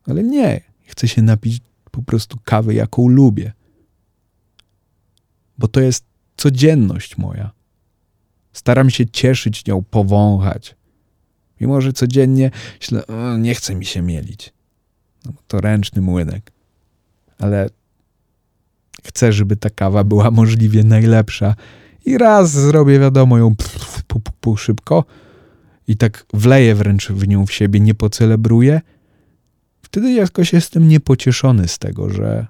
Ale 0.06 0.24
nie, 0.24 0.60
chcę 0.86 1.08
się 1.08 1.22
napić 1.22 1.62
po 1.90 2.02
prostu 2.02 2.38
kawy, 2.44 2.74
jaką 2.74 3.08
lubię. 3.08 3.52
Bo 5.58 5.68
to 5.68 5.80
jest 5.80 6.04
codzienność 6.36 7.18
moja. 7.18 7.50
Staram 8.52 8.90
się 8.90 9.06
cieszyć 9.06 9.66
nią, 9.66 9.84
powąchać. 9.84 10.74
Mimo, 11.60 11.80
że 11.80 11.92
codziennie 11.92 12.50
myślę, 12.80 13.02
nie 13.38 13.54
chce 13.54 13.74
mi 13.74 13.84
się 13.84 14.02
mielić. 14.02 14.52
No, 15.24 15.32
to 15.48 15.60
ręczny 15.60 16.02
młynek. 16.02 16.52
Ale 17.38 17.70
chcę, 19.04 19.32
żeby 19.32 19.56
ta 19.56 19.70
kawa 19.70 20.04
była 20.04 20.30
możliwie 20.30 20.84
najlepsza. 20.84 21.54
I 22.08 22.18
raz 22.18 22.50
zrobię, 22.50 22.98
wiadomo, 22.98 23.38
ją 23.38 23.56
pf, 23.56 24.02
pu, 24.02 24.20
pu, 24.40 24.56
szybko 24.56 25.04
i 25.88 25.96
tak 25.96 26.26
wleję 26.34 26.74
wręcz 26.74 27.08
w 27.08 27.28
nią 27.28 27.46
w 27.46 27.52
siebie, 27.52 27.80
nie 27.80 27.94
pocelebruję. 27.94 28.80
Wtedy 29.82 30.12
jakoś 30.12 30.52
jestem 30.52 30.88
niepocieszony 30.88 31.68
z 31.68 31.78
tego, 31.78 32.10
że 32.10 32.46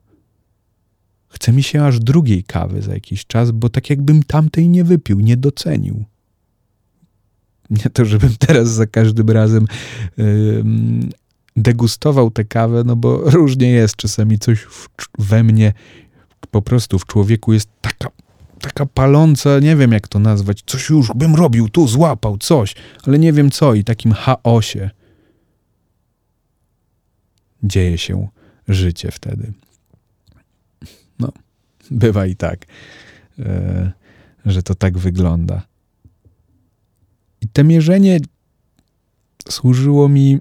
Chce 1.28 1.52
mi 1.52 1.62
się 1.62 1.84
aż 1.84 2.00
drugiej 2.00 2.44
kawy 2.44 2.82
za 2.82 2.94
jakiś 2.94 3.26
czas, 3.26 3.50
bo 3.50 3.68
tak 3.68 3.90
jakbym 3.90 4.22
tamtej 4.22 4.68
nie 4.68 4.84
wypił, 4.84 5.20
nie 5.20 5.36
docenił. 5.36 6.04
Nie 7.70 7.90
to, 7.92 8.04
żebym 8.04 8.34
teraz 8.38 8.68
za 8.68 8.86
każdym 8.86 9.30
razem 9.30 9.66
yy, 10.16 10.64
degustował 11.56 12.30
tę 12.30 12.44
kawę, 12.44 12.82
no 12.86 12.96
bo 12.96 13.16
różnie 13.30 13.68
jest. 13.68 13.96
Czasami 13.96 14.38
coś 14.38 14.60
w, 14.60 14.88
we 15.18 15.42
mnie, 15.42 15.72
po 16.50 16.62
prostu 16.62 16.98
w 16.98 17.06
człowieku 17.06 17.52
jest 17.52 17.68
taka, 17.80 18.08
taka 18.58 18.86
paląca, 18.86 19.58
nie 19.58 19.76
wiem 19.76 19.92
jak 19.92 20.08
to 20.08 20.18
nazwać, 20.18 20.62
coś 20.66 20.88
już 20.88 21.12
bym 21.14 21.34
robił, 21.34 21.68
tu 21.68 21.88
złapał 21.88 22.38
coś, 22.38 22.74
ale 23.02 23.18
nie 23.18 23.32
wiem 23.32 23.50
co 23.50 23.74
i 23.74 23.84
takim 23.84 24.12
chaosie 24.12 24.90
dzieje 27.62 27.98
się 27.98 28.28
życie 28.68 29.10
wtedy. 29.10 29.52
No, 31.18 31.32
bywa 31.90 32.26
i 32.26 32.36
tak, 32.36 32.66
e, 33.38 33.92
że 34.46 34.62
to 34.62 34.74
tak 34.74 34.98
wygląda. 34.98 35.62
I 37.40 37.48
to 37.48 37.64
mierzenie 37.64 38.18
służyło 39.48 40.08
mi 40.08 40.38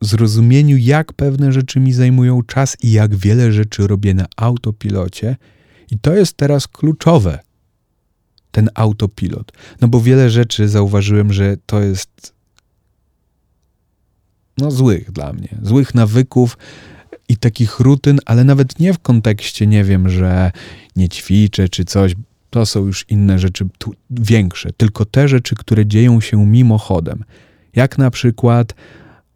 zrozumieniu, 0.00 0.76
jak 0.76 1.12
pewne 1.12 1.52
rzeczy 1.52 1.80
mi 1.80 1.92
zajmują 1.92 2.42
czas 2.42 2.76
i 2.82 2.92
jak 2.92 3.14
wiele 3.14 3.52
rzeczy 3.52 3.86
robię 3.86 4.14
na 4.14 4.26
autopilocie. 4.36 5.36
I 5.90 5.98
to 5.98 6.14
jest 6.14 6.36
teraz 6.36 6.68
kluczowe, 6.68 7.38
ten 8.50 8.70
autopilot. 8.74 9.52
No 9.80 9.88
bo 9.88 10.00
wiele 10.00 10.30
rzeczy 10.30 10.68
zauważyłem, 10.68 11.32
że 11.32 11.56
to 11.66 11.80
jest 11.80 12.32
no 14.58 14.70
złych 14.70 15.12
dla 15.12 15.32
mnie, 15.32 15.48
złych 15.62 15.94
nawyków, 15.94 16.56
i 17.28 17.36
takich 17.36 17.80
rutyn, 17.80 18.18
ale 18.26 18.44
nawet 18.44 18.80
nie 18.80 18.92
w 18.92 18.98
kontekście, 18.98 19.66
nie 19.66 19.84
wiem, 19.84 20.08
że 20.08 20.52
nie 20.96 21.08
ćwiczę 21.08 21.68
czy 21.68 21.84
coś. 21.84 22.14
To 22.50 22.66
są 22.66 22.86
już 22.86 23.04
inne 23.08 23.38
rzeczy 23.38 23.68
większe, 24.10 24.72
tylko 24.76 25.04
te 25.04 25.28
rzeczy, 25.28 25.54
które 25.54 25.86
dzieją 25.86 26.20
się 26.20 26.46
mimochodem. 26.46 27.24
Jak 27.74 27.98
na 27.98 28.10
przykład, 28.10 28.74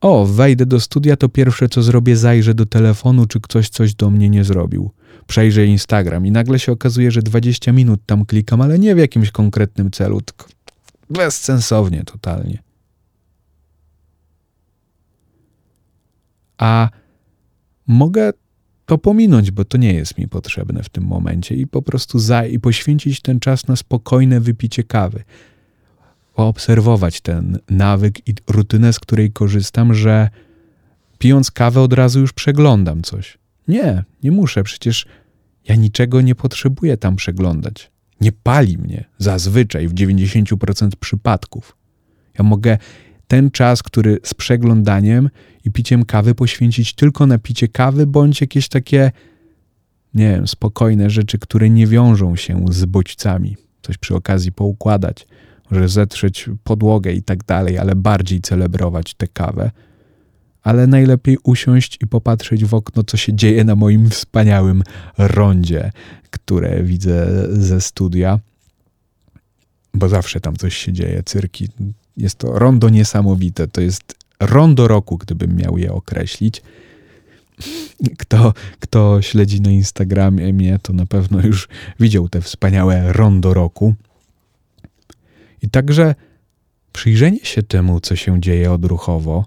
o, 0.02 0.26
wejdę 0.26 0.66
do 0.66 0.80
studia, 0.80 1.16
to 1.16 1.28
pierwsze 1.28 1.68
co 1.68 1.82
zrobię, 1.82 2.16
zajrzę 2.16 2.54
do 2.54 2.66
telefonu, 2.66 3.26
czy 3.26 3.40
ktoś 3.40 3.68
coś 3.68 3.94
do 3.94 4.10
mnie 4.10 4.30
nie 4.30 4.44
zrobił. 4.44 4.90
Przejrzę 5.26 5.66
Instagram 5.66 6.26
i 6.26 6.30
nagle 6.30 6.58
się 6.58 6.72
okazuje, 6.72 7.10
że 7.10 7.22
20 7.22 7.72
minut 7.72 8.00
tam 8.06 8.24
klikam, 8.24 8.60
ale 8.60 8.78
nie 8.78 8.94
w 8.94 8.98
jakimś 8.98 9.30
konkretnym 9.30 9.90
celu, 9.90 10.20
tylko 10.20 10.46
bezsensownie 11.10 12.04
totalnie. 12.04 12.62
A 16.58 16.90
mogę 17.86 18.32
to 18.86 18.98
pominąć, 18.98 19.50
bo 19.50 19.64
to 19.64 19.78
nie 19.78 19.94
jest 19.94 20.18
mi 20.18 20.28
potrzebne 20.28 20.82
w 20.82 20.88
tym 20.88 21.04
momencie 21.04 21.54
i 21.54 21.66
po 21.66 21.82
prostu 21.82 22.18
za 22.18 22.46
i 22.46 22.58
poświęcić 22.58 23.20
ten 23.20 23.40
czas 23.40 23.68
na 23.68 23.76
spokojne 23.76 24.40
wypicie 24.40 24.82
kawy. 24.82 25.24
Poobserwować 26.34 27.20
ten 27.20 27.58
nawyk 27.70 28.28
i 28.28 28.34
rutynę, 28.48 28.92
z 28.92 29.00
której 29.00 29.32
korzystam, 29.32 29.94
że 29.94 30.28
pijąc 31.18 31.50
kawę 31.50 31.80
od 31.80 31.92
razu 31.92 32.20
już 32.20 32.32
przeglądam 32.32 33.02
coś. 33.02 33.38
Nie, 33.68 34.04
nie 34.22 34.30
muszę, 34.30 34.64
przecież 34.64 35.06
ja 35.68 35.74
niczego 35.74 36.20
nie 36.20 36.34
potrzebuję 36.34 36.96
tam 36.96 37.16
przeglądać. 37.16 37.90
Nie 38.20 38.32
pali 38.32 38.78
mnie 38.78 39.04
zazwyczaj 39.18 39.88
w 39.88 39.94
90% 39.94 40.90
przypadków. 41.00 41.76
Ja 42.38 42.44
mogę 42.44 42.78
ten 43.28 43.50
czas, 43.50 43.82
który 43.82 44.18
z 44.22 44.34
przeglądaniem 44.34 45.30
i 45.64 45.70
piciem 45.70 46.04
kawy 46.04 46.34
poświęcić 46.34 46.94
tylko 46.94 47.26
na 47.26 47.38
picie 47.38 47.68
kawy, 47.68 48.06
bądź 48.06 48.40
jakieś 48.40 48.68
takie, 48.68 49.12
nie 50.14 50.30
wiem, 50.30 50.48
spokojne 50.48 51.10
rzeczy, 51.10 51.38
które 51.38 51.70
nie 51.70 51.86
wiążą 51.86 52.36
się 52.36 52.64
z 52.70 52.84
bodźcami. 52.84 53.56
Coś 53.82 53.98
przy 53.98 54.14
okazji 54.14 54.52
poukładać, 54.52 55.26
może 55.72 55.88
zetrzeć 55.88 56.50
podłogę 56.64 57.12
i 57.12 57.22
tak 57.22 57.44
dalej, 57.44 57.78
ale 57.78 57.94
bardziej 57.94 58.40
celebrować 58.40 59.14
tę 59.14 59.28
kawę. 59.28 59.70
Ale 60.62 60.86
najlepiej 60.86 61.38
usiąść 61.44 61.98
i 62.00 62.06
popatrzeć 62.06 62.64
w 62.64 62.74
okno, 62.74 63.04
co 63.04 63.16
się 63.16 63.34
dzieje 63.34 63.64
na 63.64 63.76
moim 63.76 64.10
wspaniałym 64.10 64.82
rondzie, 65.18 65.92
które 66.30 66.82
widzę 66.82 67.26
ze 67.50 67.80
studia 67.80 68.38
bo 69.94 70.08
zawsze 70.08 70.40
tam 70.40 70.56
coś 70.56 70.76
się 70.76 70.92
dzieje, 70.92 71.22
cyrki. 71.22 71.68
Jest 72.16 72.38
to 72.38 72.58
rondo 72.58 72.88
niesamowite, 72.88 73.68
to 73.68 73.80
jest 73.80 74.14
rondo 74.40 74.88
roku, 74.88 75.18
gdybym 75.18 75.56
miał 75.56 75.78
je 75.78 75.92
określić. 75.92 76.62
kto, 78.18 78.54
kto 78.80 79.22
śledzi 79.22 79.60
na 79.60 79.70
Instagramie 79.70 80.52
mnie, 80.52 80.78
to 80.82 80.92
na 80.92 81.06
pewno 81.06 81.40
już 81.40 81.68
widział 82.00 82.28
te 82.28 82.40
wspaniałe 82.40 83.12
rondo 83.12 83.54
roku. 83.54 83.94
I 85.62 85.70
także 85.70 86.14
przyjrzenie 86.92 87.44
się 87.44 87.62
temu, 87.62 88.00
co 88.00 88.16
się 88.16 88.40
dzieje 88.40 88.72
odruchowo, 88.72 89.44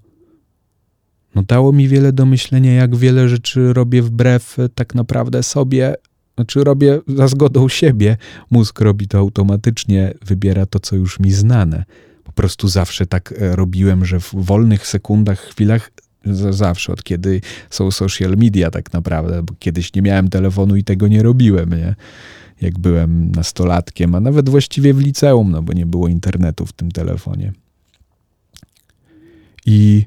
no 1.35 1.43
dało 1.43 1.73
mi 1.73 1.87
wiele 1.87 2.13
do 2.13 2.25
myślenia, 2.25 2.73
jak 2.73 2.95
wiele 2.95 3.29
rzeczy 3.29 3.73
robię 3.73 4.01
wbrew 4.01 4.57
tak 4.75 4.95
naprawdę 4.95 5.43
sobie, 5.43 5.95
znaczy 6.35 6.63
robię 6.63 6.99
za 7.07 7.27
zgodą 7.27 7.69
siebie. 7.69 8.17
Mózg 8.51 8.81
robi 8.81 9.07
to 9.07 9.17
automatycznie, 9.17 10.13
wybiera 10.25 10.65
to, 10.65 10.79
co 10.79 10.95
już 10.95 11.19
mi 11.19 11.31
znane. 11.31 11.85
Po 12.23 12.31
prostu 12.31 12.67
zawsze 12.67 13.05
tak 13.05 13.33
e, 13.37 13.55
robiłem, 13.55 14.05
że 14.05 14.19
w 14.19 14.33
wolnych 14.33 14.87
sekundach, 14.87 15.39
chwilach 15.39 15.91
zawsze, 16.49 16.93
od 16.93 17.03
kiedy 17.03 17.41
są 17.69 17.91
social 17.91 18.35
media 18.37 18.71
tak 18.71 18.93
naprawdę, 18.93 19.43
bo 19.43 19.53
kiedyś 19.59 19.93
nie 19.93 20.01
miałem 20.01 20.29
telefonu 20.29 20.75
i 20.75 20.83
tego 20.83 21.07
nie 21.07 21.23
robiłem, 21.23 21.69
nie? 21.69 21.95
Jak 22.61 22.79
byłem 22.79 23.31
nastolatkiem, 23.31 24.15
a 24.15 24.19
nawet 24.19 24.49
właściwie 24.49 24.93
w 24.93 24.99
liceum, 24.99 25.51
no 25.51 25.61
bo 25.61 25.73
nie 25.73 25.85
było 25.85 26.07
internetu 26.07 26.65
w 26.65 26.73
tym 26.73 26.91
telefonie. 26.91 27.53
I 29.65 30.05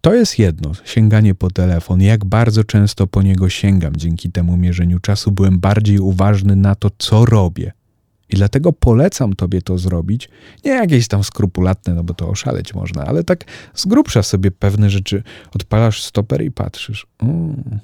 to 0.00 0.14
jest 0.14 0.38
jedno, 0.38 0.72
sięganie 0.84 1.34
po 1.34 1.50
telefon. 1.50 2.00
Jak 2.00 2.24
bardzo 2.24 2.64
często 2.64 3.06
po 3.06 3.22
niego 3.22 3.48
sięgam. 3.48 3.96
Dzięki 3.96 4.32
temu 4.32 4.56
mierzeniu 4.56 4.98
czasu 4.98 5.32
byłem 5.32 5.58
bardziej 5.58 5.98
uważny 5.98 6.56
na 6.56 6.74
to, 6.74 6.90
co 6.98 7.24
robię. 7.24 7.72
I 8.30 8.36
dlatego 8.36 8.72
polecam 8.72 9.32
tobie 9.32 9.62
to 9.62 9.78
zrobić. 9.78 10.28
Nie 10.64 10.70
jakieś 10.70 11.08
tam 11.08 11.24
skrupulatne, 11.24 11.94
no 11.94 12.04
bo 12.04 12.14
to 12.14 12.28
oszaleć 12.28 12.74
można, 12.74 13.04
ale 13.04 13.24
tak 13.24 13.44
z 13.74 13.86
grubsza 13.86 14.22
sobie 14.22 14.50
pewne 14.50 14.90
rzeczy. 14.90 15.22
Odpalasz 15.54 16.02
stoper 16.02 16.42
i 16.42 16.50
patrzysz. 16.50 17.06
Mm, 17.22 17.78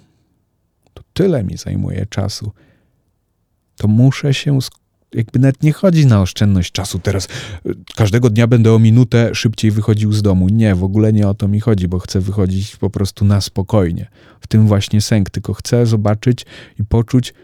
to 0.94 1.02
tyle 1.12 1.44
mi 1.44 1.56
zajmuje 1.56 2.06
czasu. 2.06 2.52
To 3.76 3.88
muszę 3.88 4.34
się 4.34 4.58
jakby 5.14 5.38
nawet 5.38 5.62
nie 5.62 5.72
chodzi 5.72 6.06
na 6.06 6.22
oszczędność 6.22 6.72
czasu. 6.72 6.98
Teraz 6.98 7.28
każdego 7.96 8.30
dnia 8.30 8.46
będę 8.46 8.72
o 8.72 8.78
minutę 8.78 9.34
szybciej 9.34 9.70
wychodził 9.70 10.12
z 10.12 10.22
domu. 10.22 10.48
Nie, 10.48 10.74
w 10.74 10.84
ogóle 10.84 11.12
nie 11.12 11.28
o 11.28 11.34
to 11.34 11.48
mi 11.48 11.60
chodzi, 11.60 11.88
bo 11.88 11.98
chcę 11.98 12.20
wychodzić 12.20 12.76
po 12.76 12.90
prostu 12.90 13.24
na 13.24 13.40
spokojnie. 13.40 14.10
W 14.40 14.46
tym 14.46 14.66
właśnie 14.66 15.00
sęk, 15.00 15.30
tylko 15.30 15.54
chcę 15.54 15.86
zobaczyć 15.86 16.46
i 16.80 16.84
poczuć, 16.84 17.34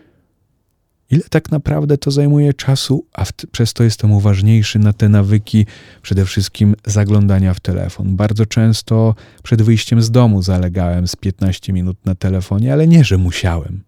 ile 1.11 1.23
tak 1.31 1.51
naprawdę 1.51 1.99
to 1.99 2.11
zajmuje 2.11 2.55
czasu, 2.55 3.07
a 3.13 3.25
w, 3.25 3.33
przez 3.33 3.73
to 3.73 3.85
jestem 3.85 4.13
uważniejszy 4.13 4.79
na 4.79 4.93
te 4.93 5.09
nawyki, 5.09 5.67
przede 6.03 6.25
wszystkim 6.25 6.75
zaglądania 6.87 7.55
w 7.55 7.61
telefon. 7.61 8.17
Bardzo 8.17 8.47
często 8.47 9.15
przed 9.43 9.63
wyjściem 9.63 10.03
z 10.03 10.11
domu 10.11 10.43
zalegałem 10.43 11.09
z 11.09 11.17
15 11.17 11.73
minut 11.73 11.97
na 12.05 12.15
telefonie, 12.15 12.73
ale 12.73 12.89
nie, 12.89 13.05
że 13.05 13.19
musiałem. 13.19 13.83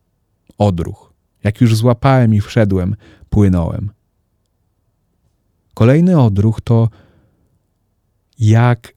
Odruch. 0.58 1.11
Jak 1.44 1.60
już 1.60 1.76
złapałem 1.76 2.34
i 2.34 2.40
wszedłem, 2.40 2.96
płynąłem. 3.30 3.90
Kolejny 5.74 6.20
odruch 6.20 6.60
to 6.60 6.88
jak 8.38 8.92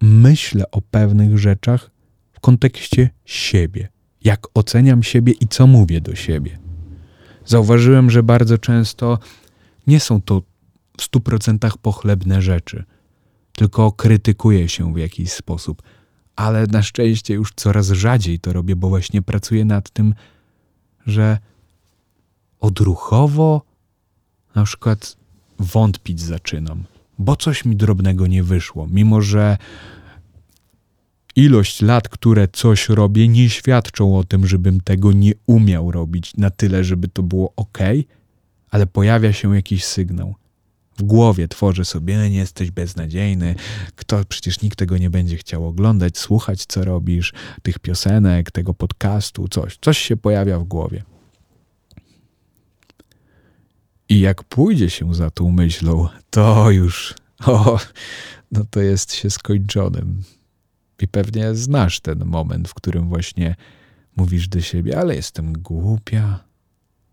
myślę 0.00 0.70
o 0.70 0.80
pewnych 0.80 1.38
rzeczach 1.38 1.90
w 2.32 2.40
kontekście 2.40 3.10
siebie, 3.24 3.88
jak 4.24 4.46
oceniam 4.54 5.02
siebie 5.02 5.32
i 5.40 5.48
co 5.48 5.66
mówię 5.66 6.00
do 6.00 6.14
siebie. 6.14 6.58
Zauważyłem, 7.44 8.10
że 8.10 8.22
bardzo 8.22 8.58
często 8.58 9.18
nie 9.86 10.00
są 10.00 10.22
to 10.22 10.42
w 10.98 11.02
stu 11.02 11.20
procentach 11.20 11.78
pochlebne 11.78 12.42
rzeczy, 12.42 12.84
tylko 13.52 13.92
krytykuję 13.92 14.68
się 14.68 14.94
w 14.94 14.98
jakiś 14.98 15.32
sposób, 15.32 15.82
ale 16.36 16.66
na 16.66 16.82
szczęście 16.82 17.34
już 17.34 17.52
coraz 17.56 17.90
rzadziej 17.90 18.38
to 18.38 18.52
robię, 18.52 18.76
bo 18.76 18.88
właśnie 18.88 19.22
pracuję 19.22 19.64
nad 19.64 19.90
tym, 19.90 20.14
że 21.06 21.38
odruchowo 22.60 23.62
na 24.54 24.64
przykład 24.64 25.16
wątpić 25.58 26.20
zaczynam, 26.20 26.84
bo 27.18 27.36
coś 27.36 27.64
mi 27.64 27.76
drobnego 27.76 28.26
nie 28.26 28.42
wyszło, 28.42 28.86
mimo 28.90 29.20
że 29.20 29.58
ilość 31.36 31.82
lat, 31.82 32.08
które 32.08 32.48
coś 32.48 32.88
robię, 32.88 33.28
nie 33.28 33.50
świadczą 33.50 34.18
o 34.18 34.24
tym, 34.24 34.46
żebym 34.46 34.80
tego 34.80 35.12
nie 35.12 35.32
umiał 35.46 35.90
robić 35.90 36.36
na 36.36 36.50
tyle, 36.50 36.84
żeby 36.84 37.08
to 37.08 37.22
było 37.22 37.52
ok, 37.56 37.78
ale 38.70 38.86
pojawia 38.86 39.32
się 39.32 39.56
jakiś 39.56 39.84
sygnał. 39.84 40.34
W 40.98 41.02
głowie 41.02 41.48
tworzę 41.48 41.84
sobie, 41.84 42.30
nie 42.30 42.36
jesteś 42.36 42.70
beznadziejny, 42.70 43.54
kto 43.96 44.24
przecież 44.28 44.62
nikt 44.62 44.78
tego 44.78 44.98
nie 44.98 45.10
będzie 45.10 45.36
chciał 45.36 45.66
oglądać, 45.66 46.18
słuchać, 46.18 46.66
co 46.66 46.84
robisz, 46.84 47.32
tych 47.62 47.78
piosenek, 47.78 48.50
tego 48.50 48.74
podcastu, 48.74 49.48
coś. 49.48 49.78
Coś 49.80 49.98
się 49.98 50.16
pojawia 50.16 50.58
w 50.58 50.64
głowie. 50.64 51.02
I 54.08 54.20
jak 54.20 54.44
pójdzie 54.44 54.90
się 54.90 55.14
za 55.14 55.30
tą 55.30 55.50
myślą, 55.50 56.08
to 56.30 56.70
już, 56.70 57.14
o, 57.46 57.78
no 58.52 58.64
to 58.70 58.80
jest 58.80 59.14
się 59.14 59.30
skończonym. 59.30 60.22
I 61.00 61.08
pewnie 61.08 61.54
znasz 61.54 62.00
ten 62.00 62.24
moment, 62.24 62.68
w 62.68 62.74
którym 62.74 63.08
właśnie 63.08 63.56
mówisz 64.16 64.48
do 64.48 64.60
siebie, 64.60 64.98
ale 64.98 65.14
jestem 65.14 65.52
głupia, 65.52 66.44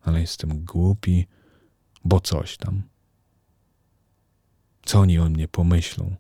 ale 0.01 0.21
jestem 0.21 0.65
głupi, 0.65 1.27
bo 2.05 2.19
coś 2.19 2.58
tam. 2.58 2.81
Co 4.86 4.99
oni 4.99 5.19
o 5.19 5.29
mnie 5.29 5.47
pomyślą? 5.47 6.15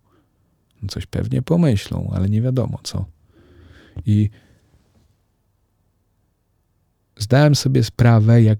No 0.81 0.89
coś 0.89 1.05
pewnie 1.05 1.41
pomyślą, 1.41 2.11
ale 2.15 2.29
nie 2.29 2.41
wiadomo 2.41 2.79
co. 2.83 3.05
I 4.05 4.29
zdałem 7.17 7.55
sobie 7.55 7.83
sprawę, 7.83 8.41
jak 8.41 8.59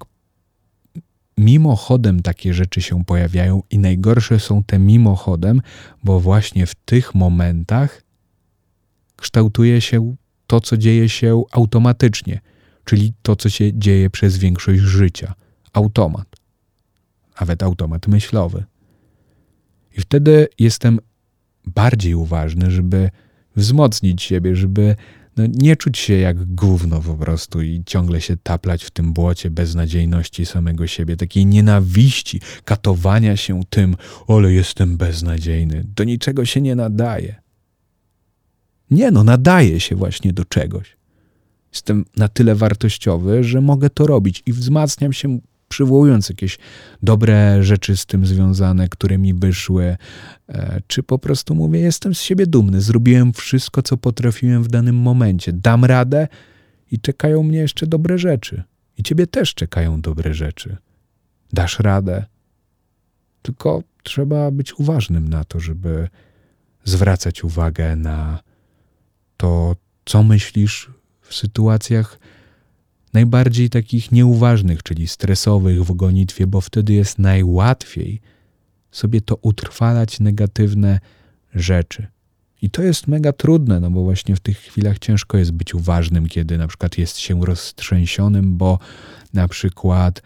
mimochodem 1.38 2.22
takie 2.22 2.54
rzeczy 2.54 2.82
się 2.82 3.06
pojawiają 3.06 3.62
i 3.72 3.80
najgorsze 3.80 4.40
są 4.40 4.64
te 4.64 4.80
mimochodem, 4.80 5.62
bo 6.04 6.20
właśnie 6.20 6.66
w 6.66 6.76
tych 6.76 7.16
momentach 7.16 8.02
kształtuje 9.16 9.82
się 9.82 10.16
to, 10.48 10.62
co 10.62 10.78
dzieje 10.78 11.10
się 11.10 11.44
automatycznie, 11.52 12.42
czyli 12.86 13.14
to, 13.22 13.36
co 13.36 13.50
się 13.50 13.74
dzieje 13.74 14.10
przez 14.10 14.38
większość 14.38 14.82
życia. 14.82 15.34
Automat. 15.74 16.28
Nawet 17.40 17.64
automat 17.64 18.08
myślowy. 18.08 18.64
I 19.98 20.02
wtedy 20.02 20.48
jestem 20.60 21.00
bardziej 21.66 22.16
uważny, 22.16 22.72
żeby 22.72 23.10
wzmocnić 23.56 24.24
siebie, 24.24 24.56
żeby 24.56 24.96
no, 25.38 25.44
nie 25.54 25.76
czuć 25.76 25.98
się 25.98 26.14
jak 26.14 26.46
gówno 26.46 27.02
po 27.02 27.16
prostu 27.16 27.62
i 27.62 27.84
ciągle 27.86 28.22
się 28.22 28.38
taplać 28.38 28.84
w 28.84 28.92
tym 28.92 29.14
błocie 29.14 29.52
beznadziejności 29.52 30.46
samego 30.46 30.88
siebie, 30.88 31.18
takiej 31.18 31.46
nienawiści, 31.46 32.42
katowania 32.66 33.38
się 33.38 33.62
tym, 33.70 33.96
ale 34.28 34.54
jestem 34.54 34.98
beznadziejny, 34.98 35.86
do 35.96 36.04
niczego 36.04 36.46
się 36.46 36.62
nie 36.62 36.76
nadaje. 36.76 37.36
Nie 38.92 39.12
no, 39.12 39.24
nadaje 39.24 39.80
się 39.80 39.96
właśnie 39.96 40.34
do 40.34 40.46
czegoś. 40.46 40.98
Jestem 41.74 42.06
na 42.18 42.28
tyle 42.28 42.56
wartościowy, 42.56 43.44
że 43.44 43.62
mogę 43.62 43.90
to 43.90 44.08
robić 44.08 44.44
i 44.46 44.54
wzmacniam 44.54 45.14
się 45.14 45.40
przywołując 45.76 46.30
jakieś 46.30 46.58
dobre 47.04 47.64
rzeczy 47.64 47.98
z 47.98 48.06
tym 48.06 48.26
związane, 48.26 48.90
które 48.90 49.18
mi 49.18 49.34
wyszły, 49.34 49.98
e, 50.50 50.82
czy 50.88 51.04
po 51.04 51.20
prostu 51.20 51.56
mówię, 51.56 51.80
jestem 51.80 52.16
z 52.16 52.22
siebie 52.22 52.48
dumny, 52.48 52.82
zrobiłem 52.82 53.34
wszystko, 53.34 53.82
co 53.82 53.98
potrafiłem 53.98 54.64
w 54.64 54.68
danym 54.68 54.96
momencie, 54.96 55.54
dam 55.54 55.86
radę 55.86 56.28
i 56.92 57.00
czekają 57.00 57.44
mnie 57.44 57.58
jeszcze 57.58 57.88
dobre 57.88 58.18
rzeczy. 58.18 58.64
I 58.98 59.04
ciebie 59.04 59.28
też 59.28 59.54
czekają 59.54 60.02
dobre 60.02 60.34
rzeczy. 60.34 60.78
Dasz 61.54 61.80
radę. 61.80 62.26
Tylko 63.42 63.84
trzeba 64.04 64.52
być 64.52 64.80
uważnym 64.80 65.30
na 65.30 65.44
to, 65.44 65.60
żeby 65.60 66.10
zwracać 66.84 67.44
uwagę 67.44 67.96
na 67.96 68.40
to, 69.38 69.76
co 70.06 70.24
myślisz 70.24 70.92
w 71.22 71.36
sytuacjach, 71.36 72.20
najbardziej 73.16 73.70
takich 73.70 74.12
nieuważnych, 74.12 74.84
czyli 74.84 75.08
stresowych 75.08 75.84
w 75.84 75.94
gonitwie, 75.94 76.48
bo 76.48 76.62
wtedy 76.62 76.94
jest 76.94 77.20
najłatwiej 77.20 78.22
sobie 78.92 79.22
to 79.22 79.36
utrwalać 79.36 80.20
negatywne 80.20 81.00
rzeczy. 81.54 82.08
I 82.62 82.70
to 82.70 82.84
jest 82.84 83.08
mega 83.08 83.32
trudne, 83.32 83.80
no 83.80 83.92
bo 83.92 84.04
właśnie 84.04 84.36
w 84.36 84.40
tych 84.40 84.58
chwilach 84.58 85.00
ciężko 85.00 85.38
jest 85.38 85.52
być 85.52 85.76
uważnym, 85.76 86.28
kiedy 86.28 86.58
na 86.58 86.68
przykład 86.68 86.98
jest 86.98 87.18
się 87.18 87.46
roztrzęsionym, 87.46 88.58
bo 88.58 88.80
na 89.34 89.48
przykład 89.48 90.22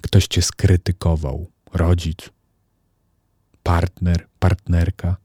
ktoś 0.00 0.26
cię 0.26 0.42
skrytykował, 0.42 1.46
rodzic, 1.72 2.30
partner, 3.62 4.26
partnerka. 4.38 5.16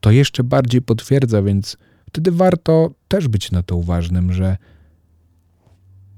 To 0.00 0.10
jeszcze 0.10 0.44
bardziej 0.44 0.82
potwierdza, 0.82 1.42
więc. 1.42 1.76
Wtedy 2.06 2.32
warto 2.32 2.90
też 3.10 3.28
być 3.28 3.50
na 3.50 3.62
to 3.62 3.76
uważnym, 3.76 4.32
że 4.32 4.56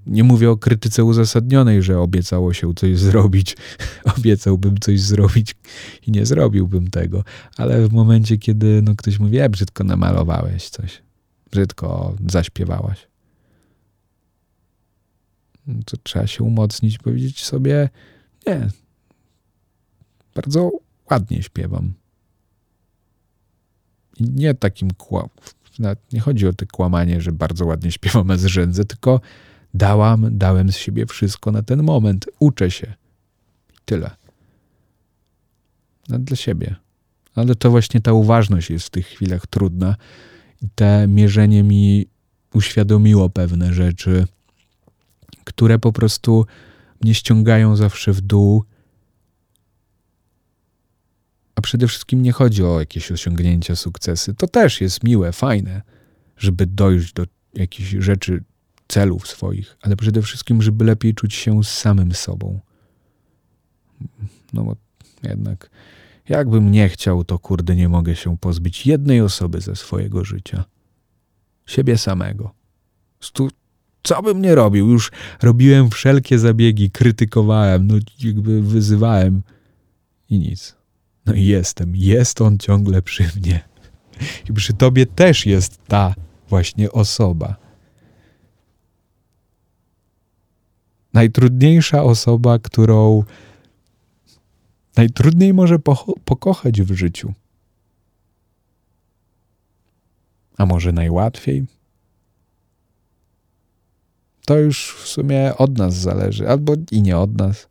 Nie 0.07 0.25
mówię 0.25 0.51
o 0.51 0.57
krytyce 0.57 1.05
uzasadnionej, 1.05 1.83
że 1.83 1.99
obiecało 1.99 2.53
się 2.53 2.75
coś 2.75 2.99
zrobić. 2.99 3.57
Obiecałbym 4.19 4.79
coś 4.79 5.01
zrobić 5.01 5.55
i 6.07 6.11
nie 6.11 6.27
zrobiłbym 6.27 6.91
tego. 6.91 7.25
Ale 7.57 7.89
w 7.89 7.93
momencie, 7.93 8.39
kiedy 8.39 8.83
no, 8.83 8.97
ktoś 8.97 9.19
mówi, 9.19 9.39
e, 9.39 9.49
brzydko 9.49 9.85
namalowałeś 9.85 10.69
coś, 10.69 11.03
brzydko 11.51 12.17
zaśpiewałaś, 12.29 13.09
no 15.67 15.81
to 15.87 15.97
trzeba 15.97 16.27
się 16.27 16.45
umocnić, 16.45 16.99
powiedzieć 16.99 17.45
sobie, 17.45 17.89
nie, 18.47 18.69
bardzo 20.35 20.71
ładnie 21.11 21.43
śpiewam. 21.43 21.95
Nie 24.21 24.55
takim 24.55 24.91
kłam. 25.77 25.97
Nie 26.13 26.21
chodzi 26.21 26.47
o 26.47 26.53
to 26.53 26.67
kłamanie, 26.73 27.21
że 27.21 27.33
bardzo 27.33 27.67
ładnie 27.67 27.93
śpiewam, 27.99 28.31
a 28.31 28.37
zrzędzę, 28.37 28.85
tylko 28.85 29.21
dałam, 29.75 30.39
dałem 30.39 30.73
z 30.73 30.77
siebie 30.77 31.07
wszystko 31.07 31.53
na 31.53 31.63
ten 31.63 31.83
moment. 31.83 32.27
Uczę 32.39 32.71
się. 32.71 32.95
Tyle. 33.85 34.11
No, 36.09 36.19
dla 36.19 36.37
siebie. 36.37 36.77
Ale 37.35 37.55
to 37.55 37.71
właśnie 37.71 38.01
ta 38.01 38.13
uważność 38.13 38.71
jest 38.71 38.87
w 38.87 38.91
tych 38.91 39.07
chwilach 39.07 39.47
trudna. 39.47 39.97
I 40.63 40.67
te 40.75 41.07
mierzenie 41.09 41.63
mi 41.63 42.07
uświadomiło 42.55 43.31
pewne 43.31 43.75
rzeczy, 43.75 44.27
które 45.45 45.79
po 45.79 45.93
prostu 45.93 46.47
mnie 47.01 47.15
ściągają 47.15 47.77
zawsze 47.77 48.13
w 48.13 48.21
dół 48.21 48.65
przede 51.63 51.89
wszystkim 51.89 52.23
nie 52.23 52.33
chodzi 52.33 52.65
o 52.65 52.81
jakieś 52.81 53.13
osiągnięcia, 53.13 53.77
sukcesy. 53.77 54.35
To 54.35 54.47
też 54.47 54.81
jest 54.81 55.05
miłe, 55.05 55.33
fajne, 55.33 55.83
żeby 56.37 56.67
dojść 56.67 57.13
do 57.13 57.27
jakichś 57.55 57.91
rzeczy, 57.91 58.45
celów 58.89 59.29
swoich, 59.29 59.77
ale 59.83 59.97
przede 59.97 60.23
wszystkim, 60.23 60.63
żeby 60.63 60.85
lepiej 60.85 61.15
czuć 61.15 61.35
się 61.35 61.65
z 61.65 61.69
samym 61.69 62.15
sobą. 62.15 62.61
No 64.53 64.65
bo 64.65 64.77
jednak, 65.23 65.71
jakbym 66.29 66.71
nie 66.71 66.89
chciał, 66.89 67.25
to 67.25 67.39
kurde 67.39 67.77
nie 67.77 67.89
mogę 67.89 68.17
się 68.17 68.39
pozbyć 68.39 68.87
jednej 68.87 69.21
osoby 69.21 69.61
ze 69.61 69.77
swojego 69.77 70.25
życia. 70.25 70.65
Siebie 71.67 71.99
samego. 71.99 72.55
Stu, 73.21 73.49
co 74.03 74.23
bym 74.23 74.43
nie 74.43 74.55
robił? 74.55 74.89
Już 74.89 75.13
robiłem 75.43 75.91
wszelkie 75.91 76.39
zabiegi, 76.39 76.91
krytykowałem, 76.91 77.87
no 77.87 77.95
jakby 78.25 78.63
wyzywałem 78.63 79.43
i 80.31 80.39
nic. 80.39 80.77
No 81.27 81.35
i 81.35 81.45
jestem, 81.45 81.97
jest 81.97 82.41
on 82.41 82.59
ciągle 82.59 83.03
przy 83.03 83.31
mnie. 83.37 83.61
I 84.51 84.53
przy 84.53 84.73
tobie 84.73 85.07
też 85.07 85.47
jest 85.47 85.87
ta 85.87 86.15
właśnie 86.49 86.93
osoba. 86.93 87.57
Najtrudniejsza 91.13 92.03
osoba, 92.03 92.59
którą 92.59 93.25
najtrudniej 94.97 95.55
może 95.55 95.79
po 95.79 96.15
pokochać 96.25 96.83
w 96.83 96.95
życiu. 96.95 97.33
A 100.59 100.67
może 100.67 100.93
najłatwiej? 100.93 101.67
To 104.47 104.59
już 104.59 104.95
w 104.95 105.09
sumie 105.09 105.57
od 105.57 105.79
nas 105.79 105.95
zależy, 105.95 106.49
albo 106.49 106.75
i 106.91 107.03
nie 107.03 107.19
od 107.19 107.39
nas. 107.39 107.69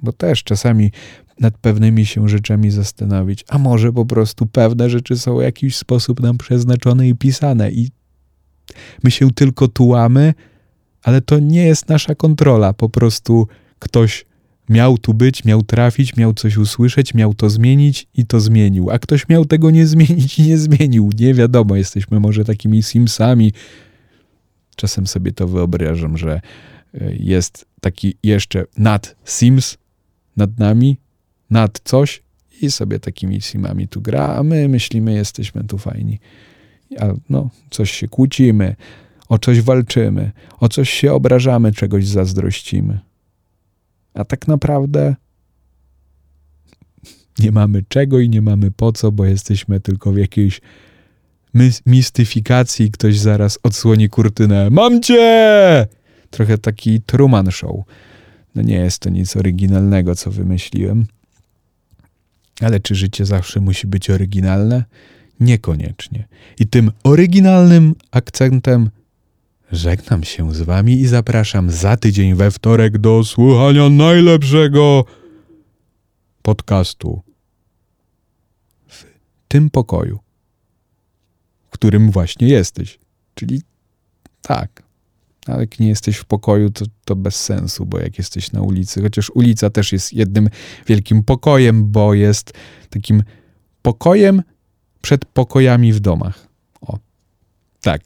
Bo 0.00 0.12
też 0.12 0.44
czasami 0.44 0.92
nad 1.40 1.58
pewnymi 1.58 2.06
się 2.06 2.28
rzeczami 2.28 2.70
zastanowić, 2.70 3.44
a 3.48 3.58
może 3.58 3.92
po 3.92 4.06
prostu 4.06 4.46
pewne 4.46 4.90
rzeczy 4.90 5.18
są 5.18 5.38
w 5.38 5.42
jakiś 5.42 5.76
sposób 5.76 6.20
nam 6.20 6.38
przeznaczone 6.38 7.08
i 7.08 7.14
pisane 7.14 7.70
i 7.70 7.90
my 9.02 9.10
się 9.10 9.30
tylko 9.30 9.68
tułamy, 9.68 10.34
ale 11.02 11.20
to 11.20 11.38
nie 11.38 11.64
jest 11.64 11.88
nasza 11.88 12.14
kontrola. 12.14 12.72
Po 12.72 12.88
prostu 12.88 13.48
ktoś 13.78 14.26
miał 14.68 14.98
tu 14.98 15.14
być, 15.14 15.44
miał 15.44 15.62
trafić, 15.62 16.16
miał 16.16 16.34
coś 16.34 16.56
usłyszeć, 16.56 17.14
miał 17.14 17.34
to 17.34 17.50
zmienić 17.50 18.06
i 18.14 18.26
to 18.26 18.40
zmienił. 18.40 18.90
A 18.90 18.98
ktoś 18.98 19.28
miał 19.28 19.44
tego 19.44 19.70
nie 19.70 19.86
zmienić 19.86 20.38
i 20.38 20.42
nie 20.42 20.58
zmienił. 20.58 21.10
Nie 21.18 21.34
wiadomo, 21.34 21.76
jesteśmy 21.76 22.20
może 22.20 22.44
takimi 22.44 22.82
Simsami. 22.82 23.52
Czasem 24.76 25.06
sobie 25.06 25.32
to 25.32 25.48
wyobrażam, 25.48 26.18
że 26.18 26.40
e, 26.94 27.14
jest 27.14 27.66
taki 27.80 28.14
jeszcze 28.22 28.64
nad 28.78 29.16
Sims 29.24 29.78
nad 30.36 30.58
nami, 30.58 30.98
nad 31.54 31.80
coś 31.84 32.22
i 32.60 32.70
sobie 32.70 33.00
takimi 33.00 33.40
simami 33.40 33.88
tu 33.88 34.00
gra, 34.00 34.26
a 34.36 34.42
my 34.42 34.68
myślimy, 34.68 35.14
jesteśmy 35.14 35.64
tu 35.64 35.78
fajni. 35.78 36.18
A 37.00 37.06
no, 37.30 37.50
coś 37.70 37.90
się 37.90 38.08
kłócimy, 38.08 38.76
o 39.28 39.38
coś 39.38 39.60
walczymy, 39.60 40.32
o 40.60 40.68
coś 40.68 40.90
się 40.90 41.12
obrażamy, 41.12 41.72
czegoś 41.72 42.06
zazdrościmy. 42.06 42.98
A 44.14 44.24
tak 44.24 44.48
naprawdę 44.48 45.14
nie 47.38 47.52
mamy 47.52 47.82
czego 47.88 48.20
i 48.20 48.28
nie 48.28 48.42
mamy 48.42 48.70
po 48.70 48.92
co, 48.92 49.12
bo 49.12 49.24
jesteśmy 49.24 49.80
tylko 49.80 50.12
w 50.12 50.16
jakiejś 50.16 50.60
mistyfikacji. 51.86 52.90
Ktoś 52.90 53.18
zaraz 53.18 53.58
odsłoni 53.62 54.08
kurtynę. 54.08 54.70
Mam 54.70 55.02
cię! 55.02 55.86
Trochę 56.30 56.58
taki 56.58 57.00
Truman 57.00 57.50
Show. 57.50 57.76
No 58.54 58.62
nie 58.62 58.76
jest 58.76 58.98
to 58.98 59.10
nic 59.10 59.36
oryginalnego, 59.36 60.14
co 60.14 60.30
wymyśliłem. 60.30 61.06
Ale 62.60 62.80
czy 62.80 62.94
życie 62.94 63.26
zawsze 63.26 63.60
musi 63.60 63.86
być 63.86 64.10
oryginalne? 64.10 64.84
Niekoniecznie. 65.40 66.28
I 66.58 66.66
tym 66.66 66.90
oryginalnym 67.04 67.94
akcentem 68.10 68.90
żegnam 69.72 70.24
się 70.24 70.54
z 70.54 70.62
Wami 70.62 71.00
i 71.00 71.06
zapraszam 71.06 71.70
za 71.70 71.96
tydzień 71.96 72.34
we 72.34 72.50
wtorek 72.50 72.98
do 72.98 73.24
słuchania 73.24 73.88
najlepszego 73.88 75.04
podcastu 76.42 77.22
w 78.86 79.04
tym 79.48 79.70
pokoju, 79.70 80.18
w 81.66 81.70
którym 81.70 82.10
właśnie 82.10 82.48
jesteś. 82.48 82.98
Czyli 83.34 83.62
tak, 84.42 84.83
ale 85.52 85.60
jak 85.60 85.80
nie 85.80 85.88
jesteś 85.88 86.16
w 86.16 86.24
pokoju, 86.24 86.70
to, 86.70 86.84
to 87.04 87.16
bez 87.16 87.36
sensu, 87.36 87.86
bo 87.86 87.98
jak 87.98 88.18
jesteś 88.18 88.52
na 88.52 88.62
ulicy, 88.62 89.02
chociaż 89.02 89.30
ulica 89.30 89.70
też 89.70 89.92
jest 89.92 90.12
jednym 90.12 90.48
wielkim 90.86 91.22
pokojem, 91.22 91.90
bo 91.90 92.14
jest 92.14 92.52
takim 92.90 93.22
pokojem 93.82 94.42
przed 95.02 95.24
pokojami 95.24 95.92
w 95.92 96.00
domach. 96.00 96.48
O, 96.80 96.98
tak. 97.80 98.00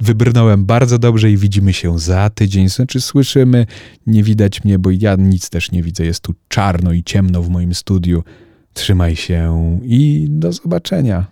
Wybrnąłem 0.00 0.64
bardzo 0.64 0.98
dobrze 0.98 1.30
i 1.30 1.36
widzimy 1.36 1.72
się 1.72 1.98
za 1.98 2.30
tydzień. 2.30 2.68
Znaczy 2.68 3.00
słyszymy, 3.00 3.66
nie 4.06 4.22
widać 4.22 4.64
mnie, 4.64 4.78
bo 4.78 4.90
ja 4.90 5.16
nic 5.16 5.50
też 5.50 5.72
nie 5.72 5.82
widzę. 5.82 6.04
Jest 6.04 6.20
tu 6.20 6.34
czarno 6.48 6.92
i 6.92 7.04
ciemno 7.04 7.42
w 7.42 7.48
moim 7.48 7.74
studiu. 7.74 8.24
Trzymaj 8.72 9.16
się 9.16 9.78
i 9.82 10.26
do 10.30 10.52
zobaczenia. 10.52 11.26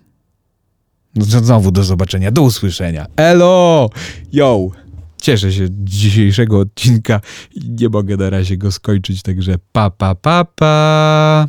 No, 1.15 1.25
znowu 1.25 1.71
do 1.71 1.85
zobaczenia, 1.85 2.31
do 2.31 2.43
usłyszenia. 2.43 3.07
Elo! 3.17 3.91
Yo! 4.33 4.71
Cieszę 5.23 5.53
się 5.53 5.67
dzisiejszego 5.71 6.59
odcinka 6.59 7.21
i 7.55 7.71
nie 7.71 7.89
mogę 7.89 8.17
na 8.17 8.31
razie 8.31 8.57
go 8.57 8.73
skończyć, 8.73 9.23
także 9.23 9.55
pa 9.73 9.91
pa 9.91 10.15
pa 10.15 10.45
pa! 10.45 11.49